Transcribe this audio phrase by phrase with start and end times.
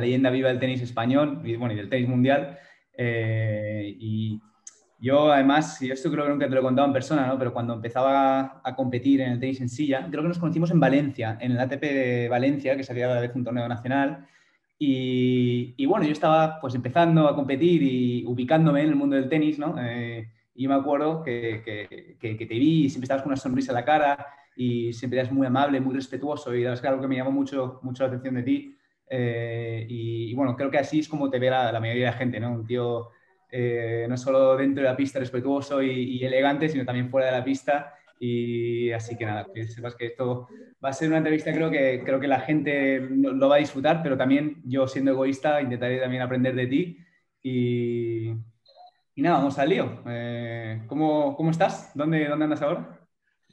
[0.00, 2.58] leyenda viva del tenis español y, bueno, y del tenis mundial.
[2.96, 4.40] Eh, y
[5.00, 7.38] yo, además, y esto creo que nunca te lo he contado en persona, ¿no?
[7.38, 10.80] pero cuando empezaba a competir en el tenis en silla, creo que nos conocimos en
[10.80, 14.26] Valencia, en el ATP de Valencia, que se a vez un torneo nacional.
[14.78, 19.28] Y, y, bueno, yo estaba pues empezando a competir y ubicándome en el mundo del
[19.28, 19.76] tenis, ¿no?
[19.80, 23.36] Eh, y yo me acuerdo que, que, que, te vi y siempre estabas con una
[23.36, 24.26] sonrisa en la cara
[24.56, 28.02] y siempre eras muy amable, muy respetuoso y es algo que me llamó mucho, mucho
[28.02, 28.77] la atención de ti.
[29.10, 32.18] Eh, y, bueno, creo que así es como te ve la, la mayoría de la
[32.18, 32.52] gente, ¿no?
[32.52, 33.10] Un tío
[33.50, 37.44] eh, no solo dentro de la pista respetuoso y, elegante, sino también fuera de la
[37.44, 37.94] pista.
[38.20, 40.48] Y así que nada, que sepas que esto
[40.84, 43.60] va a ser una entrevista, creo que, creo que la gente lo, lo va a
[43.60, 46.98] disfrutar, pero también yo siendo egoísta intentaré también aprender de ti.
[47.42, 48.30] Y,
[49.14, 50.02] y nada, vamos al lío.
[50.06, 51.92] Eh, ¿cómo, ¿cómo, estás?
[51.94, 52.97] ¿Dónde, ¿Dónde andas ahora?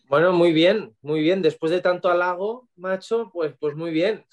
[0.08, 1.42] Bueno, muy bien, muy bien.
[1.42, 4.24] Después de tanto halago, macho, pues, pues muy bien.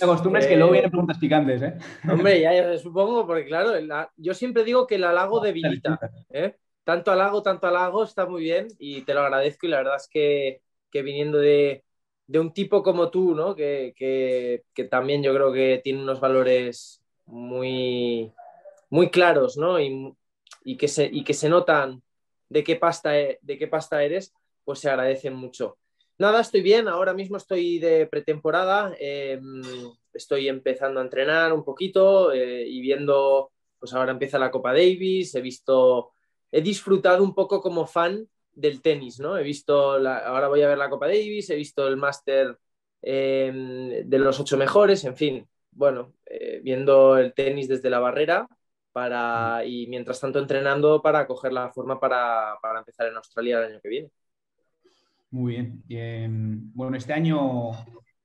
[0.00, 1.78] La costumbre es que luego vienen preguntas picantes, ¿eh?
[2.10, 5.98] Hombre, ya, ya supongo, porque claro, la, yo siempre digo que el halago debilita.
[6.30, 6.56] ¿eh?
[6.84, 10.08] Tanto halago, tanto halago, está muy bien y te lo agradezco y la verdad es
[10.08, 11.82] que, que viniendo de,
[12.26, 13.56] de, un tipo como tú, ¿no?
[13.56, 18.30] Que, que, que, también yo creo que tiene unos valores muy,
[18.90, 19.80] muy claros, ¿no?
[19.80, 20.14] Y,
[20.64, 22.02] y, que se, y que se notan
[22.50, 24.32] de qué pasta, de qué pasta eres,
[24.66, 25.78] pues se agradecen mucho.
[26.18, 29.40] Nada, estoy bien, ahora mismo estoy de pretemporada, eh,
[30.12, 35.34] estoy empezando a entrenar un poquito eh, y viendo, pues ahora empieza la Copa Davis,
[35.34, 36.12] he visto,
[36.50, 39.38] he disfrutado un poco como fan del tenis, ¿no?
[39.38, 42.58] He visto, la, ahora voy a ver la Copa Davis, he visto el máster
[43.02, 48.48] eh, de los ocho mejores, en fin, bueno, eh, viendo el tenis desde la barrera
[48.92, 53.72] para, y mientras tanto entrenando para coger la forma para, para empezar en Australia el
[53.72, 54.10] año que viene.
[55.30, 55.82] Muy bien.
[55.88, 57.72] Eh, bueno, este año,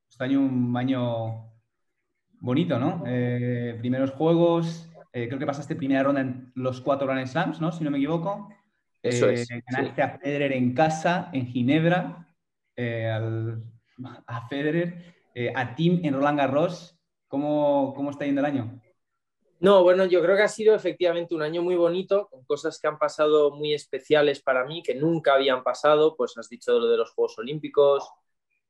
[0.09, 1.52] este año un año
[2.39, 3.03] bonito, ¿no?
[3.05, 7.72] Eh, primeros juegos, eh, creo que pasaste primera ronda en los cuatro Grand Slams, ¿no?
[7.72, 8.50] Si no me equivoco.
[9.01, 9.47] Eso es.
[9.50, 10.01] Ganaste sí.
[10.01, 12.28] a Federer en casa, en Ginebra,
[12.78, 13.63] al,
[14.28, 15.16] a Federer,
[15.56, 17.00] a Tim en Roland Garros.
[17.28, 18.81] ¿Cómo, ¿Cómo está yendo el año?
[19.61, 22.88] No, bueno, yo creo que ha sido efectivamente un año muy bonito, con cosas que
[22.88, 26.97] han pasado muy especiales para mí, que nunca habían pasado, pues has dicho lo de
[26.97, 28.09] los Juegos Olímpicos,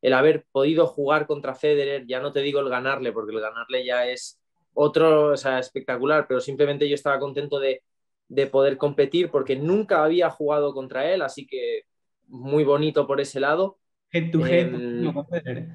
[0.01, 3.85] el haber podido jugar contra Federer, ya no te digo el ganarle, porque el ganarle
[3.85, 4.41] ya es
[4.73, 7.83] otro, o sea, espectacular, pero simplemente yo estaba contento de,
[8.27, 11.83] de poder competir porque nunca había jugado contra él, así que
[12.27, 13.77] muy bonito por ese lado.
[14.11, 15.69] Head to head, eh, Federer.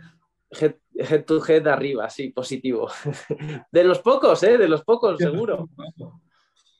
[0.50, 2.88] Head, head, to head arriba, sí, positivo.
[3.72, 4.56] De los pocos, ¿eh?
[4.58, 5.68] De los pocos, seguro.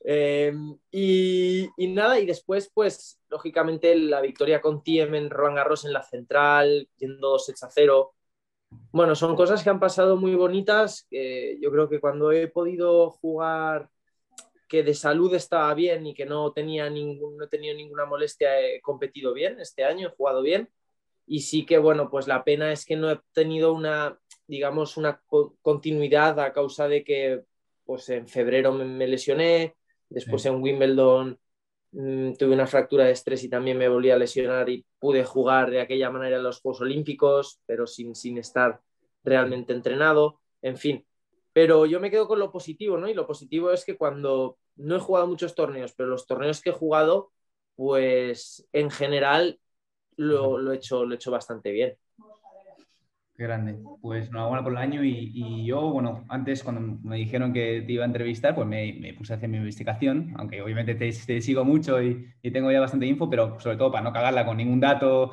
[0.04, 0.52] Eh,
[0.92, 5.92] y, y, nada, y después, pues, lógicamente, la victoria con Tiem en Roland Garros en
[5.92, 8.14] la central, yendo 2 a 0.
[8.92, 11.08] Bueno, son cosas que han pasado muy bonitas.
[11.10, 13.90] Eh, yo creo que cuando he podido jugar
[14.68, 18.60] que de salud estaba bien y que no tenía ningún, no he tenido ninguna molestia,
[18.60, 20.68] he competido bien este año, he jugado bien
[21.26, 25.20] y sí que, bueno, pues la pena es que no he tenido una, digamos, una
[25.60, 27.44] continuidad a causa de que,
[27.84, 29.76] pues en febrero me, lesioné,
[30.08, 30.48] después sí.
[30.48, 31.38] en Wimbledon
[31.92, 35.70] mmm, tuve una fractura de estrés y también me volví a lesionar y pude jugar
[35.70, 38.80] de aquella manera en los Juegos Olímpicos, pero sin, sin estar
[39.24, 41.06] realmente entrenado, en fin.
[41.52, 43.08] Pero yo me quedo con lo positivo, ¿no?
[43.08, 46.70] Y lo positivo es que cuando no he jugado muchos torneos, pero los torneos que
[46.70, 47.32] he jugado,
[47.76, 49.58] pues en general
[50.16, 51.94] lo, lo, he, hecho, lo he hecho bastante bien.
[53.36, 53.76] Qué grande.
[54.00, 57.92] Pues enhorabuena por el año y, y, yo, bueno, antes cuando me dijeron que te
[57.92, 61.42] iba a entrevistar, pues me, me puse a hacer mi investigación, aunque obviamente te, te
[61.42, 64.56] sigo mucho y, y, tengo ya bastante info, pero sobre todo para no cagarla con
[64.56, 65.32] ningún dato.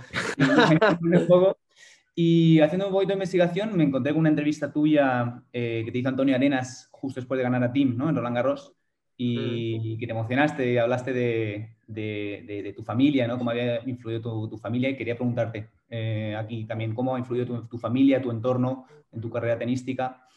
[2.13, 5.97] y haciendo un poquito de investigación me encontré con una entrevista tuya eh, que te
[6.00, 8.09] hizo Antonio Arenas justo después de ganar a Tim, ¿no?
[8.09, 8.75] En Roland Garros
[9.18, 13.38] y, que te emocionaste hablaste de, de, de, de, tu familia, ¿no?
[13.38, 17.45] Cómo había influido tu, tu familia y quería preguntarte eh, aquí también cómo ha influido
[17.45, 20.27] tu, tu, familia, tu entorno en tu carrera tenística.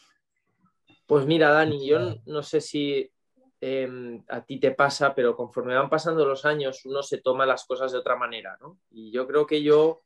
[1.05, 3.09] Pues mira, Dani, yo no sé si
[3.59, 7.65] eh, a ti te pasa, pero conforme van pasando los años uno se toma las
[7.65, 8.79] cosas de otra manera, ¿no?
[8.91, 10.03] Y yo creo que yo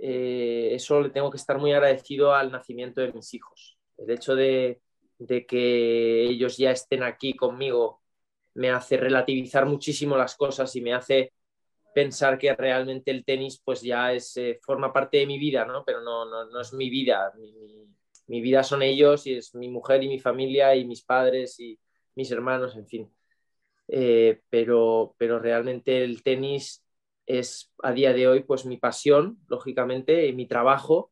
[0.00, 3.78] eh, eso le tengo que estar muy agradecido al nacimiento de mis hijos.
[3.96, 4.82] El hecho de,
[5.18, 8.00] de que ellos ya estén aquí conmigo
[8.54, 11.32] me hace relativizar muchísimo las cosas y me hace
[11.94, 15.84] pensar que realmente el tenis pues ya es, eh, forma parte de mi vida, ¿no?
[15.84, 17.32] Pero no, no, no es mi vida.
[17.36, 17.52] Mi,
[18.26, 21.78] mi, vida son ellos y es mi mujer y mi familia y mis padres y
[22.14, 23.12] mis hermanos, en fin.
[23.88, 26.84] Eh, pero, pero realmente el tenis
[27.26, 31.10] es a día de hoy pues mi pasión, lógicamente, y mi trabajo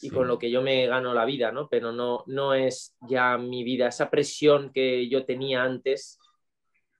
[0.00, 1.68] y con lo que yo me gano la vida, ¿no?
[1.68, 3.88] Pero no, no es ya mi vida.
[3.88, 6.18] Esa presión que yo tenía antes,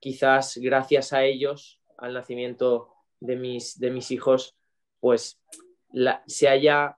[0.00, 4.56] quizás gracias a ellos, al nacimiento de mis, de mis hijos,
[5.00, 5.40] pues
[5.90, 6.96] la, se haya,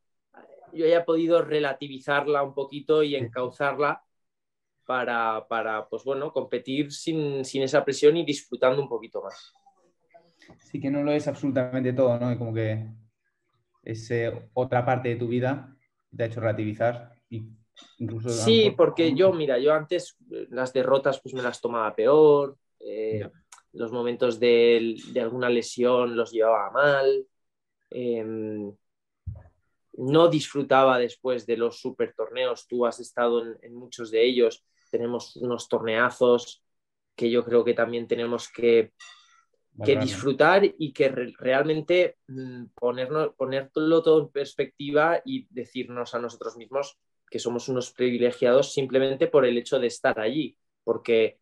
[0.73, 4.03] yo haya podido relativizarla un poquito y encauzarla
[4.85, 9.53] para, para pues bueno, competir sin, sin esa presión y disfrutando un poquito más.
[10.61, 12.39] Sí que no lo es absolutamente todo, ¿no?
[12.39, 12.87] Como que
[13.83, 14.13] es
[14.55, 15.76] otra parte de tu vida
[16.15, 17.49] te ha hecho relativizar y
[17.99, 18.29] incluso...
[18.31, 23.29] Sí, porque yo, mira, yo antes eh, las derrotas pues me las tomaba peor, eh,
[23.73, 27.27] los momentos de, alguna lesión los llevaba mal,
[27.91, 28.73] em,
[29.99, 35.37] no disfrutaba después de los super torneos, tú has estado en, muchos de ellos, tenemos
[35.37, 36.63] unos torneazos
[37.15, 38.93] que yo creo que también tenemos que
[39.85, 46.57] que disfrutar y que realmente mm, ponernos, ponerlo todo en perspectiva y decirnos a nosotros
[46.57, 51.39] mismos que somos unos privilegiados simplemente por el hecho de estar allí, porque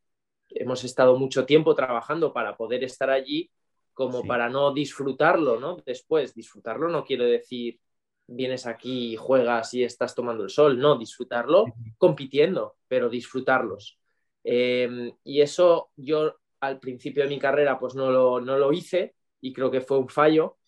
[0.49, 3.51] hemos estado mucho tiempo trabajando para poder estar allí
[3.93, 5.77] como para no disfrutarlo, ¿no?
[5.87, 7.79] Después, disfrutarlo no quiere decir
[8.27, 11.67] vienes aquí, juegas y estás tomando el sol, no, disfrutarlo
[11.99, 13.99] compitiendo, pero disfrutarlos.
[14.43, 19.15] Em, y eso yo al principio de mi carrera pues no lo, no lo hice
[19.41, 20.59] y creo que fue un fallo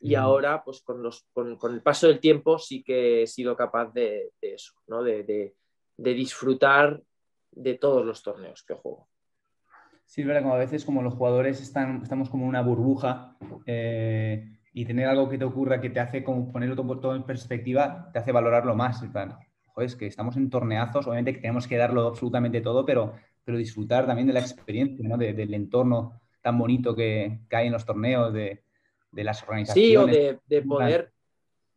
[0.00, 3.92] y ahora pues con, los, con, el paso del tiempo sí que he sido capaz
[3.92, 5.02] de, eso, ¿no?
[5.02, 5.54] de,
[5.96, 7.00] disfrutar
[7.50, 9.08] de todos los torneos que juego.
[10.04, 14.58] Sí, es verdad, como a veces como los jugadores están, estamos como una burbuja eh,
[14.72, 18.20] y tener algo que te ocurra que te hace como ponerlo todo, en perspectiva, te
[18.20, 19.00] hace valorarlo más.
[19.00, 23.14] Joder, es que estamos en torneazos, obviamente que tenemos que darlo absolutamente todo, pero
[23.46, 25.16] pero disfrutar también de la experiencia, ¿no?
[25.16, 28.64] del entorno tan bonito que, que, hay en los torneos, de,
[29.12, 29.88] de las organizaciones.
[29.88, 31.12] Sí, o de, de, poder,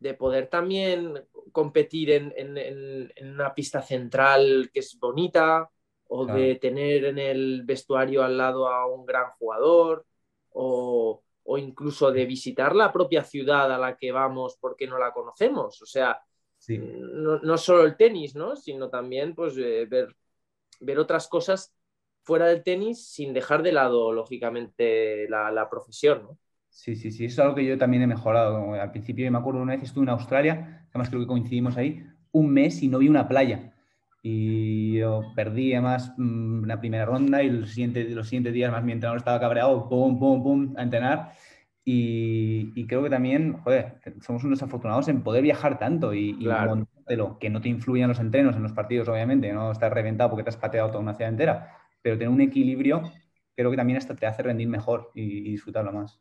[0.00, 5.70] de poder también competir en, en, en, una pista central que es bonita,
[6.08, 10.04] o de tener en el vestuario al lado a un gran jugador,
[10.50, 15.12] o, o, incluso de visitar la propia ciudad a la que vamos porque no la
[15.12, 15.80] conocemos.
[15.80, 16.20] O sea,
[16.58, 16.78] sí.
[16.78, 18.56] no, no, solo el tenis, ¿no?
[18.56, 20.16] sino también pues, eh, ver
[20.80, 21.74] ver otras cosas
[22.22, 26.38] fuera del tenis sin dejar de lado, lógicamente, la, profesión, ¿no?
[26.68, 28.74] Sí, sí, sí, eso es algo que yo también he mejorado.
[28.74, 32.52] Al principio me acuerdo una vez estuve en Australia, además creo que coincidimos ahí, un
[32.52, 33.74] mes y no vi una playa.
[34.22, 38.84] Y yo perdí además mm, la primera ronda y los siguientes, los siguientes días más
[38.84, 41.32] mi entrenador estaba cabreado, pum, pum, pum, a entrenar.
[41.84, 46.46] Y, creo que también, joder, somos unos afortunados en poder viajar tanto y,
[47.16, 50.44] lo que no te influyan los entrenos en los partidos, obviamente, no estás reventado porque
[50.44, 53.12] te has pateado toda una ciudad entera, pero tener un equilibrio
[53.60, 56.18] creo que también hasta te hace rendir mejor y, disfrutarlo más.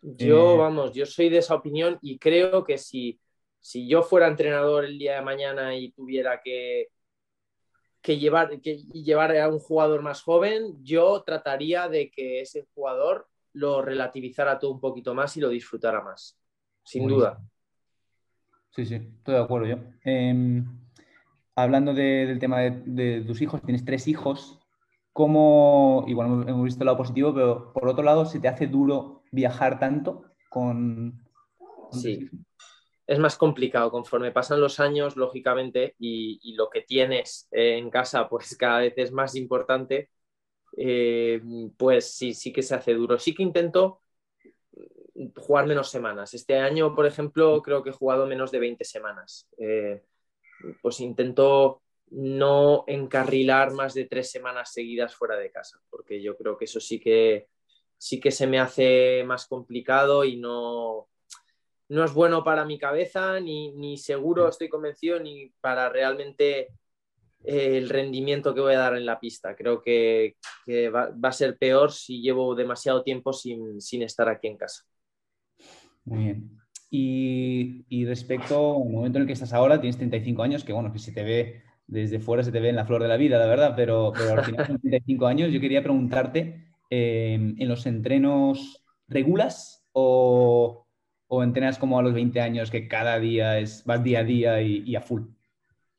[0.00, 3.20] Yo, eh, vamos, yo soy de esa opinión y creo que si,
[3.60, 6.88] si yo fuera entrenador el día de mañana y tuviera que,
[8.00, 13.28] que llevar, que llevar a un jugador más joven, yo trataría de que ese jugador
[13.52, 16.38] lo relativizara todo un poquito más y lo disfrutara más,
[16.82, 17.42] sin duda.
[18.74, 19.76] Sí, sí, estoy de acuerdo yo.
[20.04, 20.64] Em,
[21.54, 24.58] hablando del tema de, tus hijos, tienes tres hijos.
[25.12, 29.22] ¿Cómo, bueno, hemos visto el lado positivo, pero por otro lado, ¿se te hace duro
[29.30, 31.24] viajar tanto con...
[31.92, 32.28] sí,
[33.06, 38.56] es más complicado conforme pasan los años, lógicamente, y, lo que tienes en casa, pues
[38.56, 40.10] cada vez es más importante,
[40.76, 41.40] eh,
[41.76, 43.20] pues sí, sí que se hace duro.
[43.20, 44.00] Sí que intento
[45.36, 46.34] jugar menos semanas.
[46.34, 49.48] Este año, por ejemplo, creo que he jugado menos de 20 semanas.
[49.58, 50.02] Eh,
[50.82, 56.56] pues intento no encarrilar más de tres semanas seguidas fuera de casa, porque yo creo
[56.56, 57.48] que eso sí que,
[57.96, 61.08] sí que se me hace más complicado y no,
[61.88, 66.68] no es bueno para mi cabeza, ni, ni seguro estoy convencido, ni para realmente
[67.44, 69.56] eh, el rendimiento que voy a dar en la pista.
[69.56, 70.36] Creo que,
[70.94, 74.84] va, va, a ser peor si llevo demasiado tiempo sin, sin estar aquí en casa.
[76.04, 76.54] Muy bien.
[76.96, 81.00] Y, respecto al momento en el que estás ahora, tienes 35 años, que bueno, que
[81.00, 83.46] se te ve desde fuera, se te ve en la flor de la vida, la
[83.46, 85.52] verdad, pero, pero al final son 35 años.
[85.52, 90.86] Yo quería preguntarte, eh, ¿en los entrenos regulas o,
[91.26, 94.62] o, entrenas como a los 20 años, que cada día es, vas día a día
[94.62, 95.22] y, a full?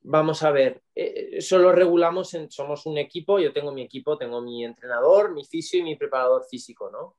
[0.01, 4.63] Vamos a ver, eh, solo regulamos, somos un equipo, yo tengo mi equipo, tengo mi
[4.63, 7.15] entrenador, mi fisio y mi preparador físico, ¿no?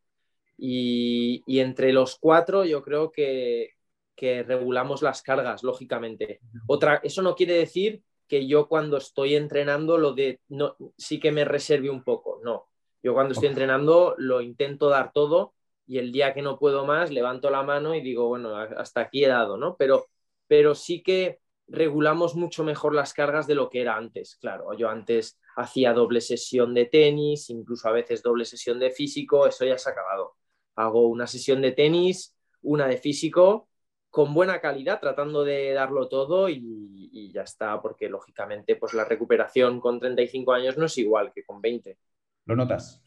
[0.58, 3.72] Y, entre los cuatro yo creo que,
[4.18, 6.40] regulamos las cargas, lógicamente.
[6.66, 11.32] Otra, eso no quiere decir que yo cuando estoy entrenando lo de no, sí que
[11.32, 12.68] me reserve un poco, no.
[13.02, 15.54] Yo cuando estoy entrenando lo intento dar todo
[15.86, 19.24] y el día que no puedo más levanto la mano y digo, bueno, hasta aquí
[19.24, 19.76] he dado, ¿no?
[19.76, 20.06] Pero
[20.46, 24.36] pero sí que regulamos mucho mejor las cargas de lo que era antes.
[24.36, 29.46] Claro, yo antes hacía doble sesión de tenis, incluso a veces doble sesión de físico,
[29.46, 30.36] eso ya se ha acabado.
[30.76, 33.68] Hago una sesión de tenis, una de físico,
[34.10, 39.04] con buena calidad, tratando de darlo todo y, y, ya está, porque lógicamente pues la
[39.04, 41.98] recuperación con 35 años no es igual que con 20.
[42.46, 43.02] ¿Lo notas?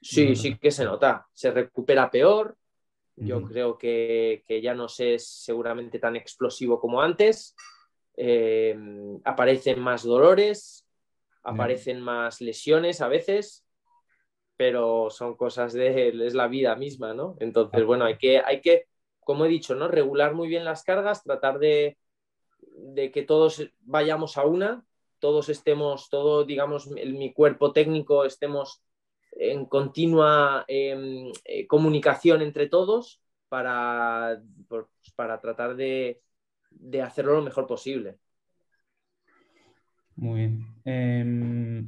[0.00, 1.26] Sí, sí que se nota.
[1.32, 2.56] Se recupera peor.
[3.16, 7.56] Yo creo que, ya no sé, seguramente tan explosivo como antes.
[8.16, 8.76] Eh,
[9.24, 10.86] aparecen más dolores,
[11.42, 13.64] aparecen más lesiones a veces,
[14.58, 17.36] pero son cosas de es la vida misma, ¿no?
[17.38, 18.86] Entonces, bueno, hay que, hay que,
[19.20, 19.86] como he dicho, ¿no?
[19.86, 21.96] Regular muy bien las cargas, tratar de,
[22.76, 24.84] de que todos vayamos a una,
[25.20, 28.82] todos estemos, todo, digamos, mi cuerpo técnico estemos
[29.30, 34.42] en continua em, eh, comunicación entre todos para,
[35.14, 36.20] para tratar de,
[37.00, 38.18] hacerlo lo mejor posible.
[40.16, 40.66] Muy bien.
[40.84, 41.84] Eh,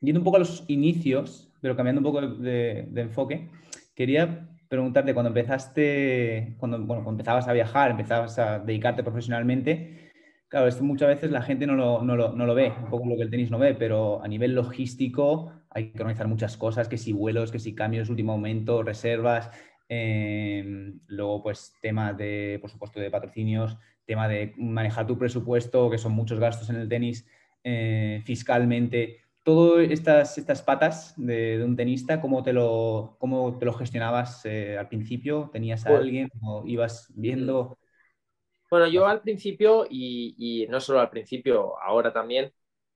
[0.00, 3.50] yendo un poco a los inicios, pero cambiando un poco de, enfoque,
[3.94, 10.08] quería preguntarte, cuando empezaste, cuando, bueno, empezabas a viajar, empezabas a dedicarte profesionalmente,
[10.48, 13.06] Claro, esto muchas veces la gente no lo, no, lo, no lo, ve, un poco
[13.06, 16.88] lo que el tenis no ve, pero a nivel logístico hay que organizar muchas cosas,
[16.88, 19.50] que si vuelos, que si cambios último momento, reservas,
[19.90, 25.98] em, luego pues temas de, por supuesto, de patrocinios, tema de manejar tu presupuesto, que
[25.98, 27.26] son muchos gastos en el tenis,
[27.62, 33.72] eh, fiscalmente, todas estas, estas patas de, un tenista, ¿cómo te lo, cómo te lo
[33.72, 35.48] gestionabas eh, al principio?
[35.50, 37.78] ¿Tenías a pues alguien o ibas viendo?
[38.70, 42.52] Bueno, yo al principio, y, no solo al principio, ahora también,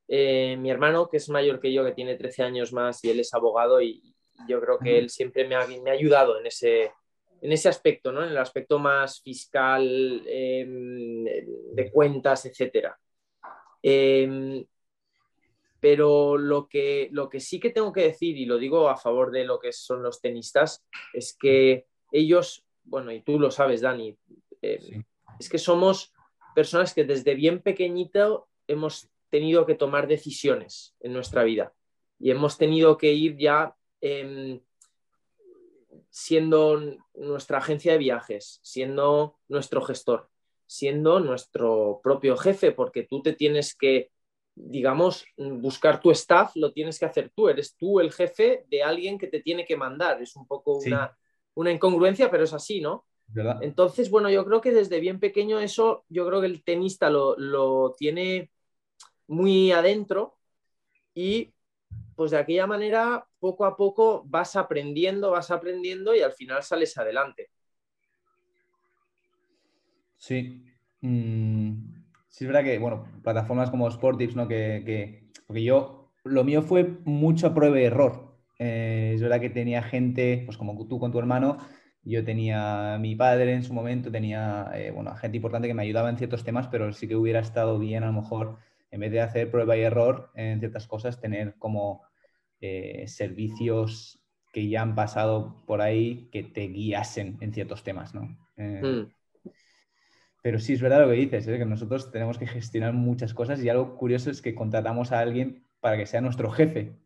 [0.06, 3.21] eh, mi hermano, que es mayor que yo, que tiene 13 años más y él
[3.21, 4.14] es abogado, y
[4.47, 6.92] yo creo que él siempre me ha, ayudado en ese,
[7.40, 8.23] en ese aspecto, ¿no?
[8.25, 12.88] en el aspecto más fiscal, em, de cuentas, etc.
[13.82, 14.62] Em,
[15.82, 19.32] pero lo que, lo que sí que tengo que decir, y lo digo a favor
[19.32, 24.16] de lo que son los tenistas, es que ellos, bueno, y tú lo sabes, Dani,
[24.62, 25.02] em,
[25.40, 26.12] es que somos
[26.54, 31.74] personas que desde bien pequeñito hemos tenido que tomar decisiones en nuestra vida.
[32.20, 34.60] Y hemos tenido que ir ya em,
[36.10, 36.80] siendo
[37.14, 40.30] nuestra agencia de viajes, siendo nuestro gestor,
[40.64, 44.12] siendo nuestro propio jefe, porque tú te tienes que,
[44.54, 49.18] digamos, buscar tu staff, lo tienes que hacer tú, eres tú el jefe de alguien
[49.18, 50.21] que te tiene que mandar.
[50.21, 51.16] Es un poco una,
[51.54, 53.06] una incongruencia, pero es así, ¿no?
[53.61, 57.94] Entonces, bueno, yo creo que desde bien pequeño eso, yo creo que el tenista lo,
[57.99, 58.50] tiene
[59.26, 60.37] muy adentro
[61.14, 61.54] y
[62.14, 66.97] pues de aquella manera poco a poco vas aprendiendo, vas aprendiendo y al final sales
[66.99, 67.50] adelante.
[70.18, 70.62] Sí.
[71.00, 71.91] Mm,
[72.42, 74.49] es verdad que, bueno, plataformas como Sportips, ¿no?
[74.49, 78.37] Que, porque yo, lo mío fue mucho prueba y error.
[78.58, 81.58] Eh, es verdad que tenía gente, pues como tú con tu hermano,
[82.04, 86.11] yo tenía mi padre en su momento, tenía eh, bueno, gente importante que me ayudaba
[86.11, 88.58] en ciertos temas, pero sí que hubiera estado bien a lo mejor,
[88.90, 92.02] en vez de hacer prueba y error en ciertas cosas, tener como
[92.61, 94.20] eh, servicios
[94.52, 98.37] que ya han pasado por ahí que te guiasen en ciertos temas, ¿no?
[98.56, 99.06] Mm.
[100.42, 103.68] Pero sí es verdad lo que dices, que nosotros tenemos que gestionar muchas cosas y
[103.68, 106.96] algo curioso es que contratamos a alguien para que sea nuestro jefe,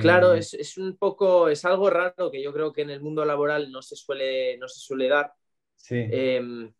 [0.00, 3.24] Claro, eh, es, un poco, es algo raro que yo creo que en el mundo
[3.24, 5.34] laboral no se suele, no se suele dar.
[5.90, 6.72] Em,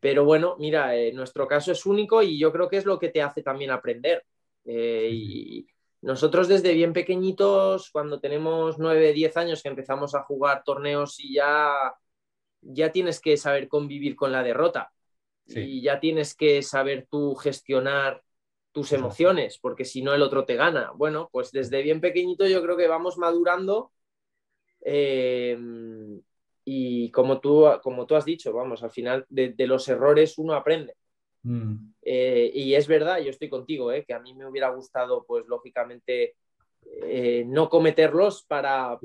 [0.00, 3.08] pero bueno, mira, en nuestro caso es único y yo creo que es lo que
[3.08, 4.24] te hace también aprender.
[4.64, 5.66] Eh, y
[6.02, 11.34] nosotros desde bien pequeñitos, cuando tenemos 9, 10 años que empezamos a jugar torneos y
[11.34, 11.74] ya,
[12.60, 14.92] ya tienes que saber convivir con la derrota.
[15.46, 18.22] Y ya tienes que saber tú gestionar
[18.72, 20.92] tus emociones, porque si no el otro te gana.
[20.94, 23.92] Bueno, pues desde bien pequeñito yo creo que vamos madurando
[24.82, 26.20] em,
[26.64, 30.94] y como tú, como tú has dicho, vamos, al final de, los errores uno aprende.
[31.42, 31.92] Mm.
[32.02, 35.46] Eh, y es verdad, yo estoy contigo, eh, que a mí me hubiera gustado, pues
[35.46, 36.36] lógicamente,
[37.02, 38.98] eh, no cometerlos para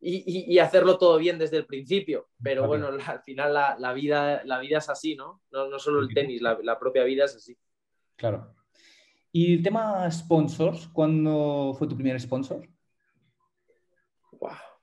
[0.00, 2.28] y, hacerlo todo bien desde el principio.
[2.42, 5.42] Pero bueno, al final la, vida, la vida es así, ¿no?
[5.50, 7.56] No, solo el tenis, la, la propia vida es así.
[8.16, 8.54] Claro.
[9.32, 12.68] Y el tema sponsors, ¿cuándo fue tu primer sponsor?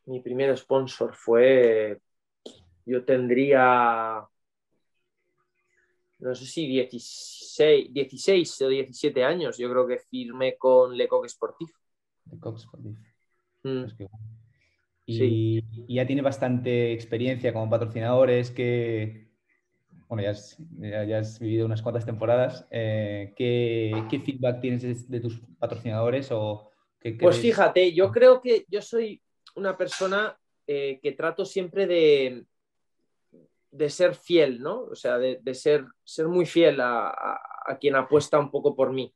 [0.05, 2.01] mi primer sponsor fue,
[2.85, 4.27] yo tendría,
[6.19, 11.69] no sé si 16, 16 o 17 años, yo creo que firmé con Lecoq Sportif.
[12.29, 12.97] Lecoq Sportif.
[13.63, 13.85] Mm.
[15.19, 15.63] Y,
[15.93, 19.29] ya tiene bastante experiencia como patrocinadores que...
[20.07, 22.67] bueno, ya has, ya, has, vivido unas cuantas temporadas.
[22.71, 26.31] Eh, ¿qué, ¿qué, feedback tienes de, tus patrocinadores?
[26.31, 29.21] O qué pues fíjate, yo creo que yo soy
[29.55, 30.37] una persona
[30.67, 32.45] eh, que trato siempre de,
[33.71, 34.83] de ser fiel, ¿no?
[34.83, 37.09] O sea, de, de ser, ser muy fiel a,
[37.65, 39.13] a, quien apuesta un poco por mí.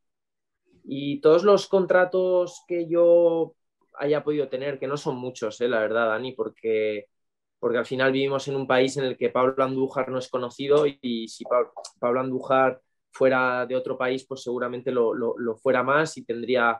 [0.83, 3.55] Y todos los contratos que yo
[3.97, 5.67] haya podido tener, que no son muchos, ¿eh?
[5.67, 7.07] la verdad, Dani, porque
[7.65, 10.85] porque al final vivimos en un país en el que Pablo Andújar no es conocido
[10.85, 11.43] y si
[11.99, 12.79] Pablo, Andújar
[13.11, 15.15] fuera de otro país, pues seguramente lo,
[15.57, 16.79] fuera más y tendría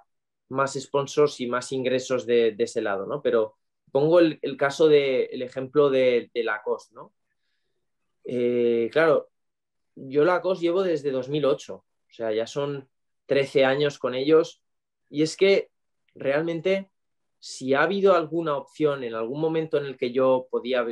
[0.49, 3.19] más sponsors y más ingresos de, ese lado, ¿no?
[3.23, 3.57] Pero
[3.91, 7.13] pongo el, caso del el ejemplo de, de Lacoste, ¿no?
[8.23, 9.29] Eh, claro,
[9.95, 12.87] yo Lacoste llevo desde 2008, o sea, ya son
[13.25, 14.61] 13 años con ellos
[15.09, 15.71] y es que
[16.13, 16.91] realmente
[17.45, 20.83] si ha habido alguna opción en algún momento en el que yo podía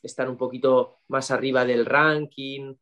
[0.00, 2.76] estar un poquito más arriba del ranking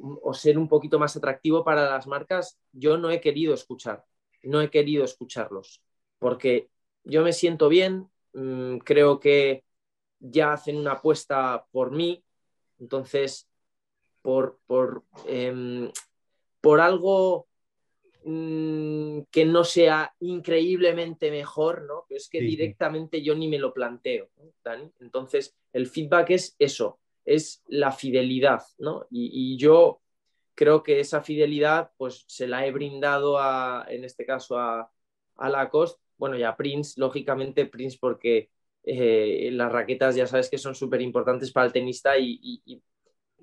[0.00, 4.04] o ser un poquito más atractivo para las marcas, yo no he querido escuchar,
[4.42, 5.80] no he querido escucharlos,
[6.18, 6.68] porque
[7.04, 9.62] yo me siento bien, mm, creo que
[10.18, 12.24] ya hacen una apuesta por mí,
[12.80, 13.48] entonces
[14.22, 15.92] por, por, em,
[16.60, 17.46] por algo
[18.28, 22.06] Mm, que no sea increíblemente mejor, ¿no?
[22.08, 24.30] es que directamente yo ni me lo planteo,
[24.64, 24.90] Dani?
[24.98, 29.06] Entonces, el feedback es eso, es la fidelidad, ¿no?
[29.12, 30.00] Y, yo
[30.56, 34.90] creo que esa fidelidad, pues se la he brindado a, en este caso, a,
[35.36, 38.50] a Lacoste, bueno, y a Prince, lógicamente Prince, porque
[38.82, 42.82] eh, las raquetas ya sabes que son súper importantes para el tenista y, y,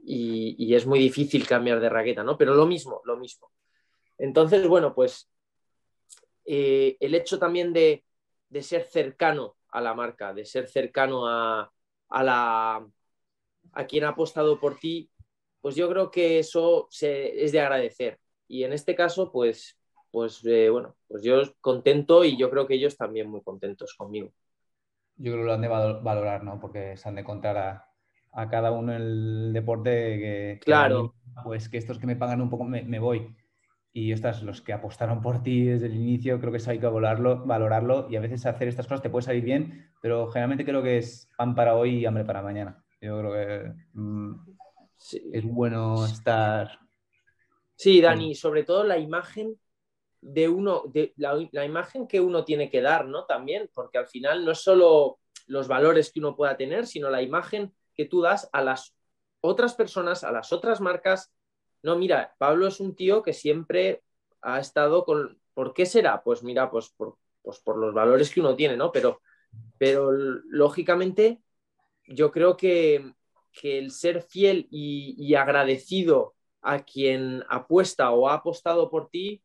[0.03, 2.37] y, es muy difícil cambiar de raqueta, ¿no?
[2.37, 3.49] Pero lo mismo, lo mismo.
[4.17, 5.29] Entonces, bueno, pues
[6.45, 8.03] eh, el hecho también de,
[8.61, 11.71] ser cercano a la marca, de ser cercano a,
[12.09, 12.85] la,
[13.71, 15.09] a quien ha apostado por ti,
[15.61, 18.19] pues yo creo que eso es de agradecer.
[18.47, 19.79] Y en este caso, pues,
[20.11, 24.31] pues eh, bueno, pues yo contento y yo creo que ellos también muy contentos conmigo.
[25.15, 26.59] Yo creo que lo han de valorar, ¿no?
[26.59, 31.13] Porque se han de contar a, cada uno el deporte que, claro.
[31.43, 33.35] pues que estos que me pagan un poco me voy
[33.95, 36.87] y estas, los que apostaron por ti desde el inicio, creo que eso hay que
[36.87, 40.81] valorarlo, valorarlo y a veces hacer estas cosas te puede salir bien, pero generalmente creo
[40.81, 42.83] que es pan para hoy y hambre para mañana.
[42.99, 44.33] Yo creo que mm,
[45.31, 46.79] es bueno estar...
[47.75, 49.59] Sí, Dani, sobre todo la imagen
[50.21, 53.25] de uno, de la, la, imagen que uno tiene que dar, ¿no?
[53.25, 57.21] También, porque al final no es solo los valores que uno pueda tener, sino la
[57.21, 58.95] imagen que tú das a las
[59.41, 61.31] otras personas, a las otras marcas
[61.83, 64.03] no, mira, Pablo es un tío que siempre
[64.41, 65.39] ha estado con...
[65.53, 66.23] ¿Por qué será?
[66.23, 68.91] Pues mira, pues por, pues por los valores que uno tiene, ¿no?
[68.91, 69.21] Pero,
[69.77, 71.41] pero lógicamente
[72.07, 73.13] yo creo que,
[73.61, 79.43] el ser fiel y, agradecido a quien apuesta o ha apostado por ti,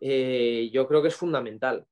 [0.00, 1.86] eh, yo creo que es fundamental.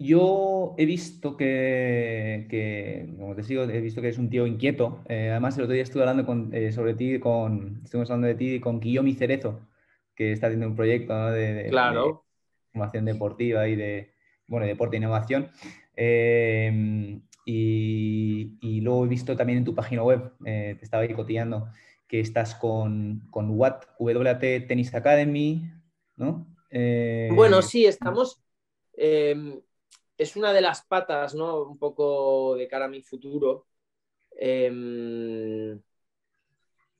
[0.00, 5.02] Yo he visto que, como te sigo, he visto que eres un tío inquieto.
[5.08, 8.36] Eh, además, el otro día estuve hablando con, eh, sobre ti, con, estuvimos hablando de
[8.36, 9.60] ti con Kiyomi Cerezo,
[10.14, 12.24] que está haciendo un proyecto de, claro.
[12.72, 14.12] formación deportiva y de,
[14.46, 15.50] bueno, deporte e innovación.
[15.96, 21.70] Eh, y, luego he visto también en tu página web, te estaba ahí cotillando,
[22.06, 25.72] que estás con, con WAT, WAT Tennis Academy,
[26.16, 26.46] ¿no?
[27.32, 28.40] bueno, sí, estamos
[28.92, 29.60] em,
[30.18, 31.62] es una de las patas, ¿no?
[31.62, 33.66] Un poco de cara a mi futuro.
[34.32, 35.80] Em,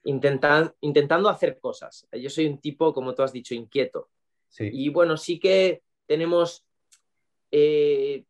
[0.04, 2.08] intentando hacer cosas.
[2.12, 4.10] Yo soy un tipo, como tú has dicho, inquieto.
[4.58, 6.64] Y bueno, sí que tenemos,
[7.50, 8.24] eh,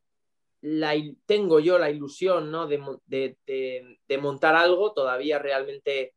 [0.62, 0.94] la,
[1.27, 2.66] tengo yo la ilusión ¿no?
[2.66, 6.14] de, montar algo, todavía realmente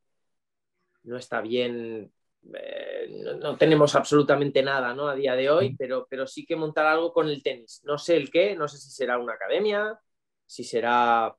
[1.03, 2.11] no está bien
[2.53, 5.07] eh, no, tenemos absolutamente nada ¿no?
[5.07, 7.81] a día de hoy, pero, pero sí que montar algo con el tenis.
[7.83, 9.99] No sé el qué, no sé si será una academia,
[10.45, 11.35] si será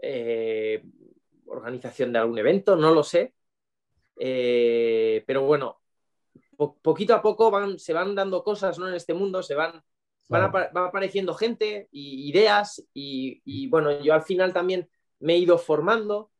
[0.00, 0.82] eh,
[1.46, 3.34] organización de algún evento, no lo sé.
[4.18, 5.80] Eh, pero bueno,
[6.82, 8.88] poquito a poco van, se van dando cosas ¿no?
[8.88, 9.82] en este mundo, se van,
[10.28, 14.88] van va apareciendo gente y ideas y, bueno, yo al final también
[15.20, 16.30] me he ido formando.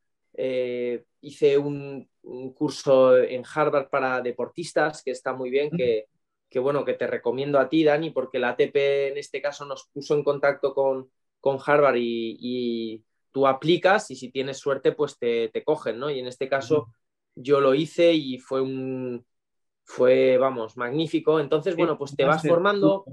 [1.20, 6.94] Hice un, un curso en Harvard para deportistas que está muy bien, que, bueno, que
[6.94, 8.77] te recomiendo a ti, Dani, porque la ATP
[9.11, 14.31] en este caso nos puso en contacto con, con Harvard y, tú aplicas y si
[14.31, 16.11] tienes suerte, pues te, te cogen, ¿no?
[16.11, 16.88] Y en este caso
[17.35, 19.24] yo lo hice y fue un,
[19.85, 21.38] fue, vamos, magnífico.
[21.38, 23.05] Entonces, bueno, pues te vas formando.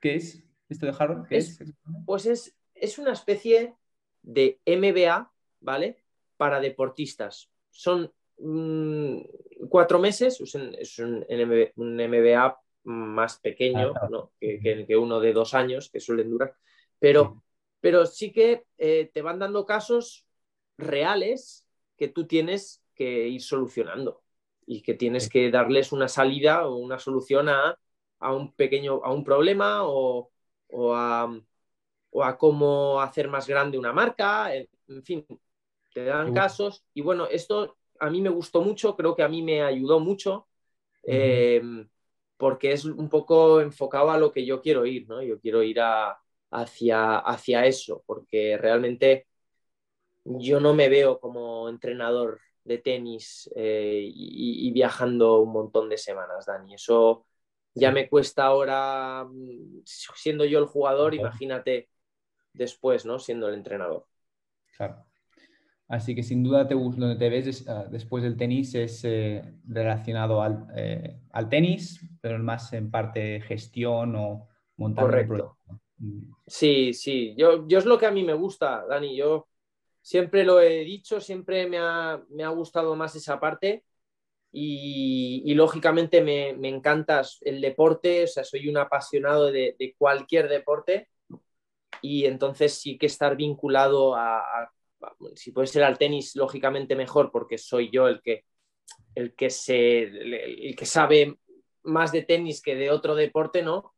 [0.00, 1.26] ¿Qué es esto de Harvard?
[1.28, 1.58] ¿Qué es,
[2.06, 3.74] Pues es, es una especie
[4.22, 6.01] de MBA, ¿vale?
[6.36, 7.50] Para deportistas.
[7.70, 9.18] Son mm,
[9.68, 11.26] cuatro meses, es un,
[11.76, 14.32] MBA más pequeño ¿no?
[14.40, 16.54] que, uno de dos años, que suelen durar,
[16.98, 17.40] pero, sí.
[17.80, 20.26] pero sí que eh, te van dando casos
[20.76, 21.66] reales
[21.96, 24.22] que tú tienes que ir solucionando
[24.66, 27.78] y que tienes que darles una salida o una solución a,
[28.20, 30.30] un pequeño, a un problema o,
[30.94, 31.28] a,
[32.38, 35.26] cómo hacer más grande una marca, en fin,
[35.92, 39.42] te dan casos y bueno, esto a mí me gustó mucho, creo que a mí
[39.42, 40.48] me ayudó mucho.
[41.04, 41.88] Em,
[42.36, 45.22] porque es un poco enfocado a lo que yo quiero ir, ¿no?
[45.22, 45.78] Yo quiero ir
[46.50, 49.28] hacia, hacia eso, porque realmente
[50.24, 56.46] yo no me veo como entrenador de tenis eh, y, viajando un montón de semanas,
[56.46, 56.74] Dani.
[56.74, 57.26] Eso
[57.74, 61.88] ya me cuesta ahora, mm, siendo yo el jugador, imagínate
[62.52, 63.20] después, ¿no?
[63.20, 64.06] Siendo el entrenador.
[64.76, 65.06] Claro.
[65.92, 70.42] Así que sin duda te, donde te ves ah, después del tenis es eh, relacionado
[70.74, 75.58] eh, al, tenis, pero más en parte gestión o montar Correcto.
[75.98, 76.32] Mm.
[76.46, 79.14] Sí, sí, yo, yo es lo que a mí me gusta, Dani.
[79.14, 79.48] Yo
[80.00, 83.84] siempre lo he dicho, siempre me ha, gustado más esa parte
[84.50, 91.10] y, lógicamente me, encanta el deporte, o sea, soy un apasionado de, cualquier deporte
[92.00, 94.72] y entonces sí que estar vinculado a,
[95.34, 98.44] si puede ser al tenis, lógicamente mejor porque soy yo el que,
[99.14, 101.38] el que, se, el que sabe
[101.84, 103.94] más de tenis que de otro deporte, ¿no?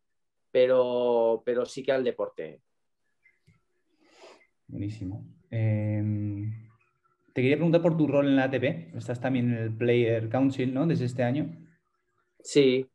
[0.51, 2.63] Pero, pero sí que al deporte.
[4.67, 5.27] Buenísimo.
[5.51, 6.71] Em,
[7.33, 8.97] te quería preguntar por tu rol en la ATP.
[8.97, 10.87] Estás también en el Player Council, ¿no?
[10.87, 11.51] Desde este año.
[12.41, 12.89] Sí.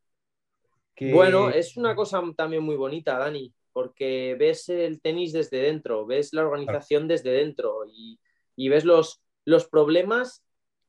[1.12, 6.34] Bueno, es una cosa también muy bonita, Dani, porque ves el tenis desde dentro, ves
[6.34, 8.20] la organización desde dentro y,
[8.68, 10.44] ves los, los, problemas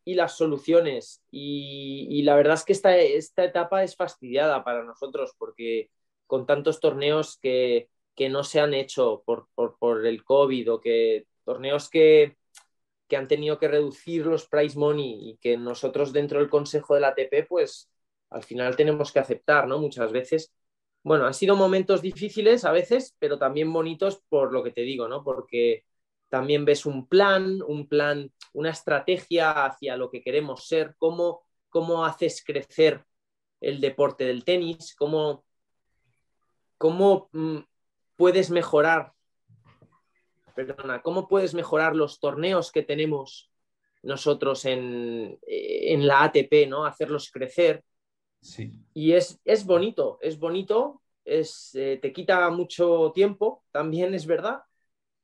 [0.04, 1.22] y las soluciones.
[1.30, 5.88] Y, la verdad es que esta, esta, etapa es fastidiada para nosotros porque
[6.26, 10.80] con tantos torneos que, que no se han hecho por, por, por, el COVID o
[10.80, 12.38] que torneos que,
[13.06, 17.02] que han tenido que reducir los price money y que nosotros dentro del consejo de
[17.02, 17.88] la ATP, pues
[18.30, 19.78] al final tenemos que aceptar, ¿no?
[19.78, 20.52] Muchas veces.
[21.02, 25.08] Bueno, han sido momentos difíciles a veces, pero también bonitos por lo que te digo,
[25.08, 25.24] ¿no?
[25.24, 25.84] Porque
[26.28, 32.04] también ves un plan, un plan, una estrategia hacia lo que queremos ser, cómo, cómo
[32.04, 33.04] haces crecer
[33.60, 35.44] el deporte del tenis, cómo,
[36.78, 37.58] cómo mm,
[38.16, 39.12] puedes mejorar
[40.54, 43.50] perdona, ¿cómo puedes mejorar los torneos que tenemos
[44.02, 45.38] nosotros en,
[46.06, 46.84] la ATP, ¿no?
[46.84, 47.84] Hacerlos crecer.
[48.40, 48.72] Sí.
[48.94, 54.62] Y es, es bonito, es bonito, es, eh, te quita mucho tiempo, también es verdad,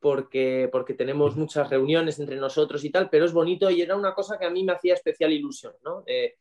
[0.00, 4.14] porque, porque tenemos muchas reuniones entre nosotros y tal, pero es bonito y era una
[4.14, 6.04] cosa que a mí me hacía especial ilusión, ¿no?
[6.06, 6.36] Eh,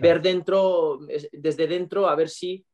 [0.00, 1.00] ver dentro,
[1.32, 2.64] desde dentro, a ver si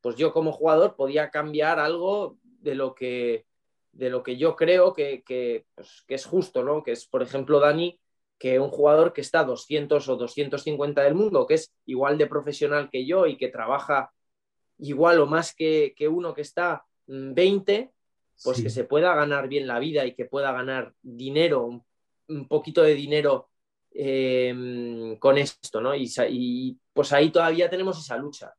[0.00, 3.46] pues yo como jugador podía cambiar algo de lo que,
[3.92, 5.22] de lo que yo creo que,
[5.74, 6.82] pues, que, es justo, ¿no?
[6.82, 7.98] Que es, por ejemplo, Dani,
[8.40, 12.88] que un jugador que está 200 o 250 del mundo, que es igual de profesional
[12.90, 14.12] que yo y que trabaja
[14.78, 19.66] igual o más que, uno que está 20, mm, pues que se pueda ganar bien
[19.66, 21.82] la vida y que pueda ganar dinero,
[22.28, 23.50] un, poquito de dinero
[23.92, 25.94] em, con esto, ¿no?
[25.94, 28.54] Y, y, pues ahí todavía tenemos esa lucha.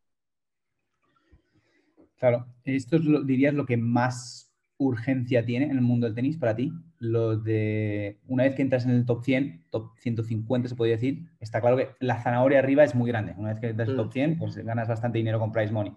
[2.17, 4.50] Claro, esto es lo, dirías lo que más
[4.81, 6.71] urgencia tiene en el mundo del tenis para ti?
[6.99, 11.29] Lo de una vez que entras en el top 100, top 150 se podría decir,
[11.39, 13.33] está claro que la zanahoria arriba es muy grande.
[13.37, 14.39] Una vez que entras en el top 100, mm.
[14.39, 15.93] pues ganas bastante dinero con price money.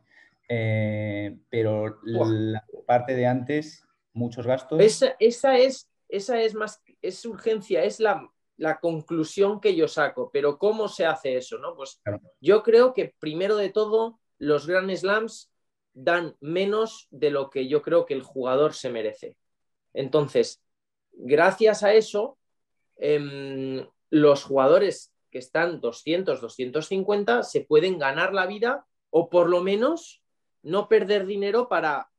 [0.48, 4.80] Eh, pero la parte de antes, muchos gastos.
[4.80, 10.30] Esa, esa, es, esa es más, es urgencia, es la, la conclusión que yo saco.
[10.32, 11.58] Pero ¿cómo se hace eso?
[11.58, 11.74] No?
[11.74, 12.00] Pues
[12.40, 15.50] yo creo que primero de todo, los Grand Slams
[15.94, 19.36] dan menos de lo que yo creo que el jugador se merece.
[19.92, 20.60] Entonces,
[21.12, 22.36] gracias a eso,
[22.96, 29.62] em, los jugadores que están 200, 250 se pueden ganar la vida o por lo
[29.62, 30.22] menos
[30.62, 32.10] no perder dinero para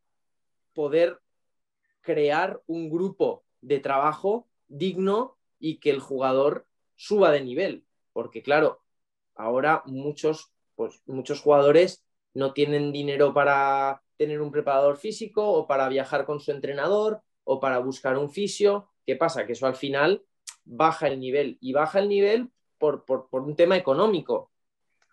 [0.73, 1.19] poder
[2.01, 7.85] crear un grupo de trabajo digno y que el jugador suba de nivel.
[8.13, 8.81] Porque claro,
[9.33, 12.04] ahora muchos, pues, muchos jugadores
[12.35, 17.59] no tienen dinero para tener un preparador físico o para viajar con su entrenador o
[17.59, 18.89] para buscar un fisio.
[19.05, 19.45] ¿Qué pasa?
[19.45, 20.23] Que eso al final
[20.63, 24.51] baja el nivel y baja el nivel por, un tema económico.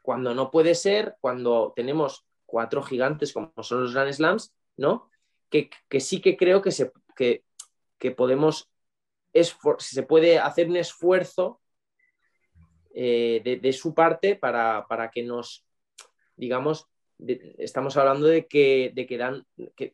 [0.03, 5.09] cuando no puede ser, cuando tenemos cuatro gigantes como son los Grand Slams, ¿no?
[5.49, 7.45] Que, sí que creo que, se, que,
[8.11, 8.69] podemos,
[9.79, 11.61] se puede hacer un esfuerzo
[12.95, 15.65] eh, de, su parte para, que nos,
[16.37, 16.89] digamos,
[17.59, 19.93] estamos hablando de que, de que dan, que,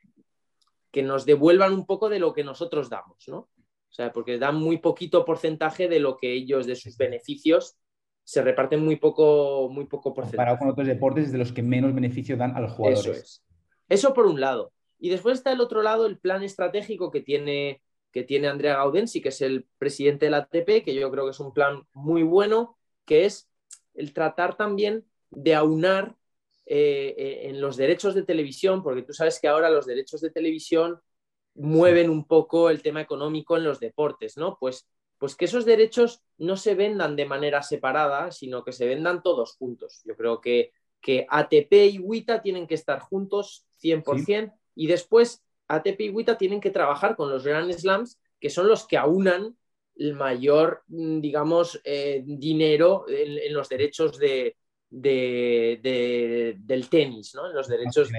[0.91, 3.39] que nos devuelvan un poco de lo que nosotros damos, ¿no?
[3.39, 7.77] O sea, porque dan muy poquito porcentaje de lo que ellos, de sus beneficios,
[8.23, 10.37] se reparten muy poco, muy poco porcentaje.
[10.37, 13.07] Comparado con otros deportes es de los que menos beneficio dan a los jugadores.
[13.07, 13.45] Eso es.
[13.89, 14.73] Eso por un lado.
[14.99, 17.81] Y después está el otro lado, el plan estratégico que tiene,
[18.13, 21.31] que tiene Andrea Gaudensi, que es el presidente de la ATP, que yo creo que
[21.31, 23.49] es un plan muy bueno, que es
[23.95, 26.15] el tratar también de aunar
[26.71, 30.29] eh, eh, en los derechos de televisión, porque tú sabes que ahora los derechos de
[30.29, 31.01] televisión
[31.55, 34.59] mueven un poco el tema económico en los deportes, ¿no?
[34.61, 39.23] Pues, pues que esos derechos no se vendan de manera separada, sino que se vendan
[39.23, 40.03] todos juntos.
[40.05, 46.01] Yo creo que, que ATP y WITA tienen que estar juntos 100% y después ATP
[46.03, 49.57] y WITA tienen que trabajar con los Grand Slams, que son los que aunan
[49.97, 54.57] el mayor, mm, digamos, eh, dinero en, los derechos de,
[54.91, 57.49] del tenis, ¿no?
[57.49, 58.11] en los derechos